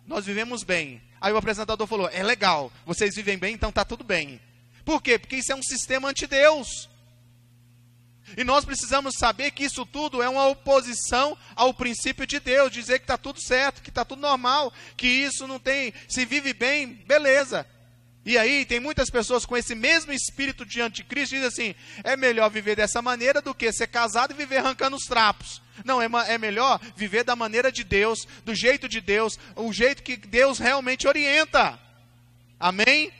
Nós 0.07 0.27
vivemos 0.27 0.62
bem. 0.62 1.03
Aí 1.20 1.33
o 1.33 1.37
apresentador 1.37 1.87
falou: 1.87 2.09
é 2.09 2.22
legal, 2.22 2.72
vocês 2.87 3.14
vivem 3.14 3.38
bem, 3.38 3.54
então 3.54 3.72
tá 3.72 3.85
tudo 3.85 4.04
bem. 4.04 4.40
Por 4.85 5.02
quê? 5.02 5.18
Porque 5.18 5.37
isso 5.37 5.52
é 5.52 5.54
um 5.54 5.62
sistema 5.62 6.09
anti-Deus. 6.09 6.88
E 8.37 8.44
nós 8.44 8.64
precisamos 8.64 9.14
saber 9.18 9.50
que 9.52 9.64
isso 9.64 9.87
tudo 9.87 10.22
é 10.22 10.28
uma 10.28 10.46
oposição 10.46 11.37
ao 11.57 11.72
princípio 11.72 12.26
de 12.26 12.38
Deus, 12.38 12.70
dizer 12.70 12.98
que 12.98 13.04
está 13.04 13.16
tudo 13.16 13.40
certo, 13.40 13.83
que 13.83 13.88
está 13.88 14.04
tudo 14.04 14.20
normal, 14.20 14.72
que 14.96 15.07
isso 15.07 15.46
não 15.46 15.59
tem, 15.59 15.94
se 16.09 16.24
vive 16.24 16.52
bem, 16.52 16.87
beleza. 17.07 17.66
E 18.24 18.37
aí 18.37 18.66
tem 18.66 18.78
muitas 18.78 19.09
pessoas 19.09 19.46
com 19.46 19.57
esse 19.57 19.74
mesmo 19.74 20.12
espírito 20.12 20.66
de 20.66 20.81
anticristo 20.81 21.35
dizem 21.35 21.48
assim: 21.48 21.74
é 22.04 22.16
melhor 22.16 22.50
viver 22.50 22.76
dessa 22.76 23.00
maneira 23.00 23.40
do 23.40 23.54
que 23.54 23.72
ser 23.72 23.87
casado 23.87 24.33
e 24.33 24.37
viver 24.37 24.59
arrancando 24.59 24.96
os 24.96 25.04
trapos. 25.04 25.62
Não, 25.85 26.01
é, 26.01 26.09
é 26.29 26.38
melhor 26.38 26.81
viver 26.97 27.25
da 27.25 27.37
maneira 27.37 27.71
de 27.71 27.85
Deus, 27.85 28.27
do 28.45 28.55
jeito 28.55 28.88
de 28.88 29.01
Deus, 29.01 29.38
o 29.57 29.73
jeito 29.73 30.03
que 30.03 30.17
Deus 30.17 30.59
realmente 30.59 31.07
orienta. 31.07 31.79
Amém? 32.59 33.12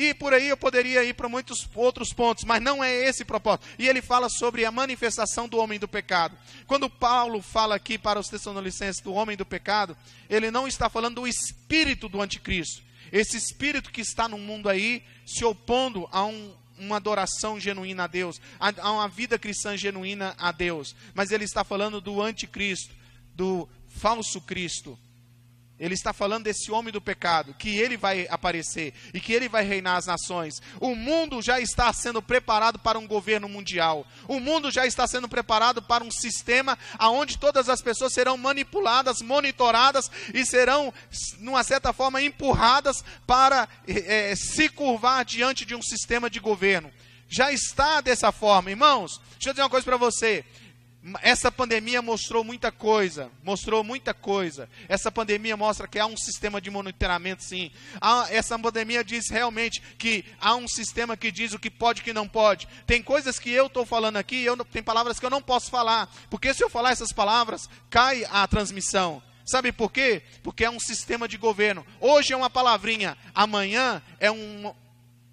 E 0.00 0.14
por 0.14 0.32
aí 0.32 0.48
eu 0.48 0.56
poderia 0.56 1.04
ir 1.04 1.12
para 1.12 1.28
muitos 1.28 1.68
outros 1.74 2.10
pontos, 2.10 2.44
mas 2.44 2.62
não 2.62 2.82
é 2.82 2.90
esse 2.90 3.22
o 3.22 3.26
propósito. 3.26 3.68
E 3.78 3.86
ele 3.86 4.00
fala 4.00 4.30
sobre 4.30 4.64
a 4.64 4.70
manifestação 4.70 5.46
do 5.46 5.58
homem 5.58 5.78
do 5.78 5.86
pecado. 5.86 6.38
Quando 6.66 6.88
Paulo 6.88 7.42
fala 7.42 7.74
aqui 7.74 7.98
para 7.98 8.18
os 8.18 8.28
Tessalonicenses 8.28 9.02
do 9.02 9.12
homem 9.12 9.36
do 9.36 9.44
pecado, 9.44 9.94
ele 10.30 10.50
não 10.50 10.66
está 10.66 10.88
falando 10.88 11.16
do 11.16 11.28
espírito 11.28 12.08
do 12.08 12.22
anticristo. 12.22 12.82
Esse 13.12 13.36
espírito 13.36 13.90
que 13.90 14.00
está 14.00 14.26
no 14.26 14.38
mundo 14.38 14.70
aí, 14.70 15.02
se 15.26 15.44
opondo 15.44 16.08
a 16.10 16.24
um, 16.24 16.54
uma 16.80 16.96
adoração 16.96 17.60
genuína 17.60 18.04
a 18.04 18.06
Deus, 18.06 18.40
a, 18.58 18.90
uma 18.90 19.08
vida 19.08 19.38
cristã 19.38 19.76
genuína 19.76 20.34
a 20.38 20.50
Deus. 20.50 20.96
Mas 21.14 21.30
ele 21.30 21.44
está 21.44 21.62
falando 21.62 22.00
do 22.00 22.20
anticristo, 22.22 22.94
do 23.34 23.68
falso 23.88 24.40
Cristo 24.40 24.98
ele 25.80 25.94
está 25.94 26.12
falando 26.12 26.44
desse 26.44 26.70
homem 26.70 26.92
do 26.92 27.00
pecado, 27.00 27.54
que 27.54 27.78
ele 27.78 27.96
vai 27.96 28.26
aparecer 28.28 28.92
e 29.14 29.18
que 29.18 29.32
ele 29.32 29.48
vai 29.48 29.64
reinar 29.64 29.96
as 29.96 30.04
nações. 30.04 30.60
O 30.78 30.94
mundo 30.94 31.40
já 31.40 31.58
está 31.58 31.90
sendo 31.90 32.20
preparado 32.20 32.78
para 32.78 32.98
um 32.98 33.06
governo 33.06 33.48
mundial. 33.48 34.06
O 34.28 34.38
mundo 34.38 34.70
já 34.70 34.86
está 34.86 35.06
sendo 35.06 35.26
preparado 35.26 35.80
para 35.80 36.04
um 36.04 36.10
sistema 36.10 36.78
onde 37.00 37.38
todas 37.38 37.70
as 37.70 37.80
pessoas 37.80 38.12
serão 38.12 38.36
manipuladas, 38.36 39.22
monitoradas 39.22 40.10
e 40.34 40.44
serão, 40.44 40.92
numa 41.38 41.64
certa 41.64 41.94
forma, 41.94 42.20
empurradas 42.20 43.02
para 43.26 43.66
é, 43.88 44.36
se 44.36 44.68
curvar 44.68 45.24
diante 45.24 45.64
de 45.64 45.74
um 45.74 45.80
sistema 45.80 46.28
de 46.28 46.38
governo. 46.38 46.92
Já 47.26 47.52
está 47.52 48.02
dessa 48.02 48.30
forma, 48.30 48.70
irmãos. 48.70 49.18
Deixa 49.32 49.48
eu 49.48 49.52
dizer 49.54 49.62
uma 49.62 49.70
coisa 49.70 49.84
para 49.84 49.96
você. 49.96 50.44
Essa 51.22 51.50
pandemia 51.50 52.02
mostrou 52.02 52.44
muita 52.44 52.70
coisa, 52.70 53.30
mostrou 53.42 53.82
muita 53.82 54.12
coisa. 54.12 54.68
Essa 54.86 55.10
pandemia 55.10 55.56
mostra 55.56 55.88
que 55.88 55.98
há 55.98 56.04
um 56.04 56.16
sistema 56.16 56.60
de 56.60 56.70
monitoramento, 56.70 57.42
sim. 57.42 57.70
Há, 57.98 58.26
essa 58.30 58.58
pandemia 58.58 59.02
diz 59.02 59.30
realmente 59.30 59.80
que 59.96 60.26
há 60.38 60.54
um 60.54 60.68
sistema 60.68 61.16
que 61.16 61.32
diz 61.32 61.54
o 61.54 61.58
que 61.58 61.70
pode 61.70 62.00
e 62.00 62.02
o 62.02 62.04
que 62.04 62.12
não 62.12 62.28
pode. 62.28 62.68
Tem 62.86 63.02
coisas 63.02 63.38
que 63.38 63.50
eu 63.50 63.66
estou 63.66 63.86
falando 63.86 64.18
aqui, 64.18 64.44
eu, 64.44 64.54
tem 64.66 64.82
palavras 64.82 65.18
que 65.18 65.24
eu 65.24 65.30
não 65.30 65.40
posso 65.40 65.70
falar, 65.70 66.06
porque 66.28 66.52
se 66.52 66.62
eu 66.62 66.68
falar 66.68 66.90
essas 66.90 67.12
palavras, 67.12 67.66
cai 67.88 68.26
a 68.30 68.46
transmissão. 68.46 69.22
Sabe 69.46 69.72
por 69.72 69.90
quê? 69.90 70.22
Porque 70.42 70.66
é 70.66 70.70
um 70.70 70.78
sistema 70.78 71.26
de 71.26 71.38
governo. 71.38 71.84
Hoje 71.98 72.34
é 72.34 72.36
uma 72.36 72.50
palavrinha, 72.50 73.16
amanhã 73.34 74.02
é 74.18 74.30
um, 74.30 74.74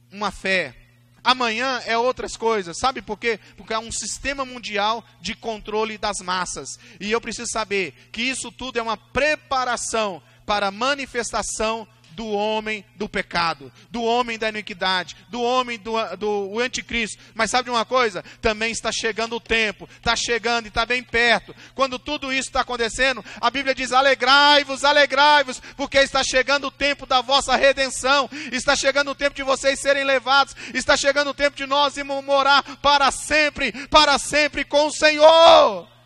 uma 0.09 0.31
fé 0.31 0.86
amanhã 1.27 1.81
é 1.85 1.97
outras 1.97 2.37
coisas. 2.37 2.79
Sabe 2.79 3.01
por 3.01 3.17
quê? 3.17 3.37
Porque 3.57 3.73
é 3.73 3.79
um 3.79 3.91
sistema 3.91 4.45
mundial 4.45 5.03
de 5.19 5.35
controle 5.35 5.97
das 5.97 6.19
massas. 6.19 6.69
E 7.01 7.11
eu 7.11 7.19
preciso 7.19 7.51
saber 7.51 7.93
que 8.13 8.21
isso 8.21 8.49
tudo 8.49 8.79
é 8.79 8.81
uma 8.81 8.95
preparação 8.95 10.23
para 10.45 10.67
a 10.67 10.71
manifestação 10.71 11.85
do 12.17 12.27
homem 12.31 12.83
do 12.95 13.07
pecado, 13.07 13.71
do 13.91 14.01
homem 14.01 14.39
da 14.39 14.49
iniquidade, 14.49 15.15
do 15.29 15.39
homem 15.39 15.77
do, 15.77 15.93
do 16.17 16.59
anticristo. 16.59 17.21
Mas 17.35 17.51
sabe 17.51 17.65
de 17.65 17.69
uma 17.69 17.85
coisa? 17.85 18.23
Também 18.41 18.71
está 18.71 18.91
chegando 18.91 19.35
o 19.35 19.39
tempo, 19.39 19.87
está 19.97 20.15
chegando 20.15 20.65
e 20.65 20.69
está 20.69 20.83
bem 20.83 21.03
perto. 21.03 21.55
Quando 21.75 21.99
tudo 21.99 22.33
isso 22.33 22.49
está 22.49 22.61
acontecendo, 22.61 23.23
a 23.39 23.51
Bíblia 23.51 23.75
diz: 23.75 23.91
alegrai-vos, 23.91 24.83
alegrai-vos, 24.83 25.61
porque 25.75 25.99
está 25.99 26.23
chegando 26.23 26.67
o 26.67 26.71
tempo 26.71 27.05
da 27.05 27.21
vossa 27.21 27.55
redenção, 27.55 28.27
está 28.51 28.75
chegando 28.75 29.11
o 29.11 29.15
tempo 29.15 29.35
de 29.35 29.43
vocês 29.43 29.79
serem 29.79 30.03
levados, 30.03 30.55
está 30.73 30.97
chegando 30.97 31.29
o 31.29 31.35
tempo 31.35 31.55
de 31.55 31.67
nós 31.67 31.97
irmos 31.97 32.25
morar 32.25 32.63
para 32.77 33.11
sempre, 33.11 33.71
para 33.89 34.17
sempre 34.17 34.65
com 34.65 34.87
o 34.87 34.91
Senhor. 34.91 35.96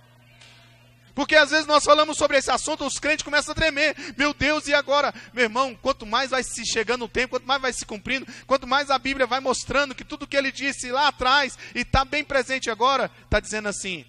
Porque 1.22 1.36
às 1.36 1.52
vezes 1.52 1.68
nós 1.68 1.84
falamos 1.84 2.18
sobre 2.18 2.36
esse 2.36 2.50
assunto, 2.50 2.84
os 2.84 2.98
crentes 2.98 3.24
começam 3.24 3.52
a 3.52 3.56
tremer. 3.56 3.96
Meu 4.18 4.34
Deus, 4.34 4.68
e 4.68 4.74
agora? 4.74 5.14
Meu 5.32 5.44
irmão, 5.44 5.78
quanto 5.80 6.04
mais 6.04 6.32
vai 6.32 6.42
se 6.42 6.66
chegando 6.66 7.06
o 7.06 7.08
tempo, 7.08 7.36
quanto 7.36 7.46
mais 7.46 7.62
vai 7.62 7.72
se 7.72 7.86
cumprindo, 7.86 8.26
quanto 8.48 8.66
mais 8.66 8.90
a 8.90 8.98
Bíblia 8.98 9.28
vai 9.28 9.40
mostrando 9.40 9.94
que 9.94 10.04
tudo 10.04 10.26
que 10.26 10.36
ele 10.36 10.52
disse 10.52 10.92
lá 10.92 11.10
atrás 11.10 11.60
e 11.76 11.82
está 11.82 12.04
bem 12.04 12.24
presente 12.24 12.72
agora, 12.72 13.12
está 13.24 13.40
dizendo 13.40 13.70
assim: 13.70 14.04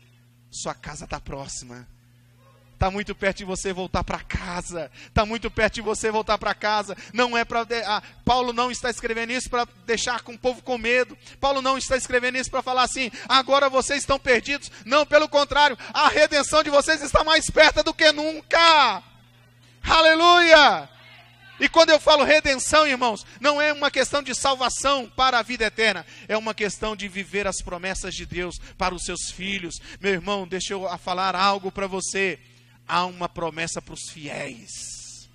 sua 0.51 0.73
casa 0.73 1.05
está 1.05 1.21
próxima. 1.21 1.87
Está 2.83 2.91
muito 2.91 3.15
perto 3.15 3.37
de 3.37 3.45
você 3.45 3.73
voltar 3.73 4.03
para 4.03 4.19
casa. 4.19 4.91
Está 5.07 5.25
muito 5.25 5.49
perto 5.49 5.75
de 5.75 5.81
você 5.81 6.11
voltar 6.11 6.37
para 6.37 6.53
casa. 6.53 6.97
Não 7.13 7.39
é 7.39 7.45
para. 7.45 7.65
Ah, 7.87 8.03
Paulo 8.25 8.53
não 8.53 8.73
está 8.73 8.91
escrevendo 8.91 9.31
isso 9.31 9.49
para 9.49 9.69
deixar 9.87 10.23
com 10.23 10.35
o 10.35 10.39
povo 10.39 10.61
com 10.63 10.77
medo. 10.77 11.17
Paulo 11.41 11.63
não 11.63 11.79
está 11.79 11.97
escrevendo 11.97 12.39
isso 12.39 12.51
para 12.51 12.61
falar 12.61 12.83
assim, 12.83 13.09
agora 13.29 13.71
vocês 13.71 14.01
estão 14.01 14.19
perdidos. 14.19 14.69
Não, 14.85 15.07
pelo 15.07 15.29
contrário, 15.29 15.79
a 15.95 16.09
redenção 16.09 16.61
de 16.65 16.71
vocês 16.71 17.01
está 17.01 17.23
mais 17.23 17.49
perto 17.49 17.85
do 17.85 17.95
que 17.95 18.11
nunca. 18.11 19.01
Aleluia! 19.85 20.89
E 21.61 21.69
quando 21.69 21.91
eu 21.91 22.01
falo 22.01 22.25
redenção, 22.25 22.85
irmãos, 22.85 23.25
não 23.41 23.63
é 23.63 23.73
uma 23.73 23.93
questão 23.93 24.25
de 24.25 24.35
salvação 24.35 25.09
para 25.15 25.39
a 25.39 25.43
vida 25.43 25.67
eterna, 25.67 26.05
é 26.27 26.37
uma 26.37 26.53
questão 26.53 26.97
de 26.97 27.07
viver 27.07 27.47
as 27.47 27.63
promessas 27.63 28.13
de 28.13 28.27
Deus 28.27 28.59
para 28.77 28.93
os 28.93 29.05
seus 29.05 29.31
filhos. 29.31 29.77
Meu 30.01 30.13
irmão, 30.13 30.49
deixa 30.49 30.73
eu 30.73 30.89
falar 30.99 31.37
algo 31.37 31.71
para 31.71 31.87
você 31.87 32.41
há 32.87 33.05
uma 33.07 33.29
promessa 33.29 33.81
para 33.81 33.95
os 33.95 34.09
fiéis. 34.11 35.29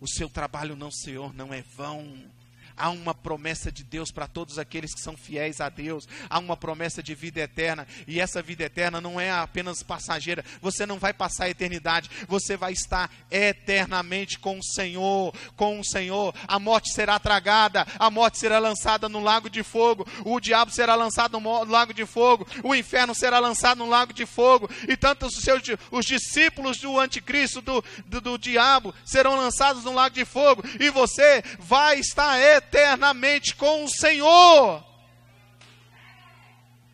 O 0.00 0.06
seu 0.06 0.28
trabalho 0.28 0.76
não, 0.76 0.90
Senhor, 0.90 1.34
não 1.34 1.52
é 1.52 1.62
vão. 1.62 2.30
Há 2.78 2.90
uma 2.90 3.12
promessa 3.12 3.72
de 3.72 3.82
Deus 3.82 4.12
para 4.12 4.28
todos 4.28 4.56
aqueles 4.56 4.94
que 4.94 5.00
são 5.00 5.16
fiéis 5.16 5.60
a 5.60 5.68
Deus. 5.68 6.08
Há 6.30 6.38
uma 6.38 6.56
promessa 6.56 7.02
de 7.02 7.14
vida 7.14 7.40
eterna. 7.40 7.86
E 8.06 8.20
essa 8.20 8.40
vida 8.40 8.62
eterna 8.62 9.00
não 9.00 9.20
é 9.20 9.30
apenas 9.32 9.82
passageira. 9.82 10.44
Você 10.62 10.86
não 10.86 10.96
vai 10.96 11.12
passar 11.12 11.44
a 11.44 11.50
eternidade. 11.50 12.08
Você 12.28 12.56
vai 12.56 12.72
estar 12.72 13.10
eternamente 13.30 14.38
com 14.38 14.58
o 14.58 14.62
Senhor. 14.62 15.34
Com 15.56 15.80
o 15.80 15.84
Senhor. 15.84 16.32
A 16.46 16.60
morte 16.60 16.92
será 16.92 17.18
tragada. 17.18 17.84
A 17.98 18.10
morte 18.10 18.38
será 18.38 18.60
lançada 18.60 19.08
no 19.08 19.18
lago 19.18 19.50
de 19.50 19.64
fogo. 19.64 20.06
O 20.24 20.38
diabo 20.38 20.70
será 20.70 20.94
lançado 20.94 21.40
no 21.40 21.64
lago 21.64 21.92
de 21.92 22.06
fogo. 22.06 22.46
O 22.62 22.76
inferno 22.76 23.14
será 23.14 23.40
lançado 23.40 23.78
no 23.78 23.88
lago 23.88 24.12
de 24.12 24.24
fogo. 24.24 24.70
E 24.86 24.96
tanto 24.96 25.26
os, 25.26 25.34
seus, 25.34 25.62
os 25.90 26.06
discípulos 26.06 26.78
do 26.78 26.98
anticristo, 26.98 27.60
do, 27.60 27.84
do, 28.06 28.20
do 28.20 28.38
diabo, 28.38 28.94
serão 29.04 29.36
lançados 29.36 29.82
no 29.82 29.92
lago 29.92 30.14
de 30.14 30.24
fogo. 30.24 30.62
E 30.78 30.90
você 30.90 31.42
vai 31.58 31.98
estar 31.98 32.38
eternamente 32.38 32.67
eternamente 32.68 33.54
com 33.56 33.84
o 33.84 33.88
Senhor. 33.88 34.84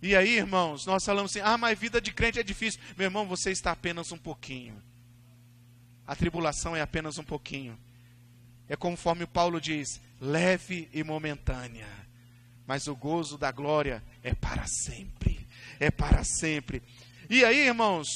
E 0.00 0.14
aí, 0.14 0.36
irmãos, 0.36 0.86
nós 0.86 1.04
falamos 1.04 1.32
assim: 1.32 1.40
ah, 1.44 1.58
mas 1.58 1.78
vida 1.78 2.00
de 2.00 2.12
crente 2.12 2.38
é 2.38 2.42
difícil. 2.42 2.80
Meu 2.96 3.06
irmão, 3.06 3.26
você 3.26 3.50
está 3.50 3.72
apenas 3.72 4.12
um 4.12 4.18
pouquinho. 4.18 4.80
A 6.06 6.14
tribulação 6.14 6.76
é 6.76 6.80
apenas 6.80 7.18
um 7.18 7.24
pouquinho. 7.24 7.78
É 8.68 8.76
conforme 8.76 9.26
Paulo 9.26 9.60
diz: 9.60 10.00
leve 10.20 10.88
e 10.92 11.02
momentânea. 11.02 11.88
Mas 12.66 12.86
o 12.86 12.96
gozo 12.96 13.36
da 13.36 13.50
glória 13.50 14.02
é 14.22 14.34
para 14.34 14.66
sempre. 14.66 15.46
É 15.80 15.90
para 15.90 16.22
sempre. 16.24 16.82
E 17.28 17.44
aí, 17.44 17.66
irmãos, 17.66 18.06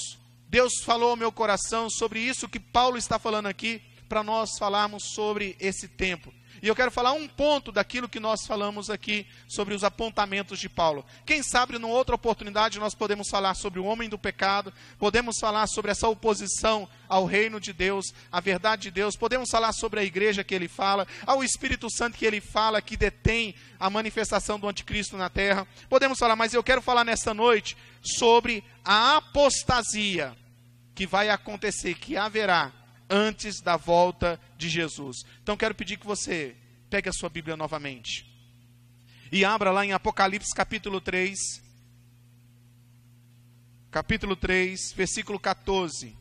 Deus 0.48 0.72
falou 0.84 1.10
ao 1.10 1.16
meu 1.16 1.32
coração 1.32 1.90
sobre 1.90 2.20
isso 2.20 2.48
que 2.48 2.60
Paulo 2.60 2.96
está 2.96 3.18
falando 3.18 3.46
aqui, 3.46 3.82
para 4.08 4.22
nós 4.22 4.50
falarmos 4.58 5.02
sobre 5.14 5.56
esse 5.60 5.88
tempo. 5.88 6.32
E 6.62 6.68
eu 6.68 6.74
quero 6.74 6.90
falar 6.90 7.12
um 7.12 7.28
ponto 7.28 7.70
daquilo 7.70 8.08
que 8.08 8.20
nós 8.20 8.46
falamos 8.46 8.90
aqui 8.90 9.26
sobre 9.48 9.74
os 9.74 9.84
apontamentos 9.84 10.58
de 10.58 10.68
Paulo. 10.68 11.04
Quem 11.24 11.42
sabe, 11.42 11.78
numa 11.78 11.88
outra 11.88 12.14
oportunidade, 12.14 12.78
nós 12.78 12.94
podemos 12.94 13.28
falar 13.28 13.54
sobre 13.54 13.78
o 13.78 13.84
homem 13.84 14.08
do 14.08 14.18
pecado, 14.18 14.72
podemos 14.98 15.38
falar 15.38 15.66
sobre 15.66 15.90
essa 15.90 16.08
oposição 16.08 16.88
ao 17.08 17.24
reino 17.24 17.60
de 17.60 17.72
Deus, 17.72 18.12
à 18.30 18.40
verdade 18.40 18.82
de 18.82 18.90
Deus, 18.90 19.16
podemos 19.16 19.50
falar 19.50 19.72
sobre 19.72 20.00
a 20.00 20.04
igreja 20.04 20.44
que 20.44 20.54
ele 20.54 20.68
fala, 20.68 21.06
ao 21.26 21.42
Espírito 21.42 21.90
Santo 21.90 22.18
que 22.18 22.26
ele 22.26 22.40
fala, 22.40 22.82
que 22.82 22.96
detém 22.96 23.54
a 23.78 23.88
manifestação 23.88 24.58
do 24.58 24.68
anticristo 24.68 25.16
na 25.16 25.30
terra. 25.30 25.66
Podemos 25.88 26.18
falar, 26.18 26.36
mas 26.36 26.52
eu 26.52 26.62
quero 26.62 26.82
falar 26.82 27.04
nesta 27.04 27.32
noite 27.32 27.76
sobre 28.02 28.62
a 28.84 29.16
apostasia 29.16 30.36
que 30.94 31.06
vai 31.06 31.30
acontecer, 31.30 31.94
que 31.94 32.16
haverá 32.16 32.72
antes 33.08 33.60
da 33.60 33.76
volta 33.76 34.40
de 34.56 34.68
Jesus. 34.68 35.24
Então 35.42 35.56
quero 35.56 35.74
pedir 35.74 35.98
que 35.98 36.06
você 36.06 36.56
pegue 36.90 37.08
a 37.08 37.12
sua 37.12 37.28
Bíblia 37.28 37.56
novamente 37.56 38.26
e 39.30 39.44
abra 39.44 39.70
lá 39.70 39.84
em 39.84 39.92
Apocalipse 39.92 40.54
capítulo 40.54 41.00
3, 41.00 41.38
capítulo 43.90 44.34
3, 44.34 44.92
versículo 44.96 45.38
14. 45.38 46.16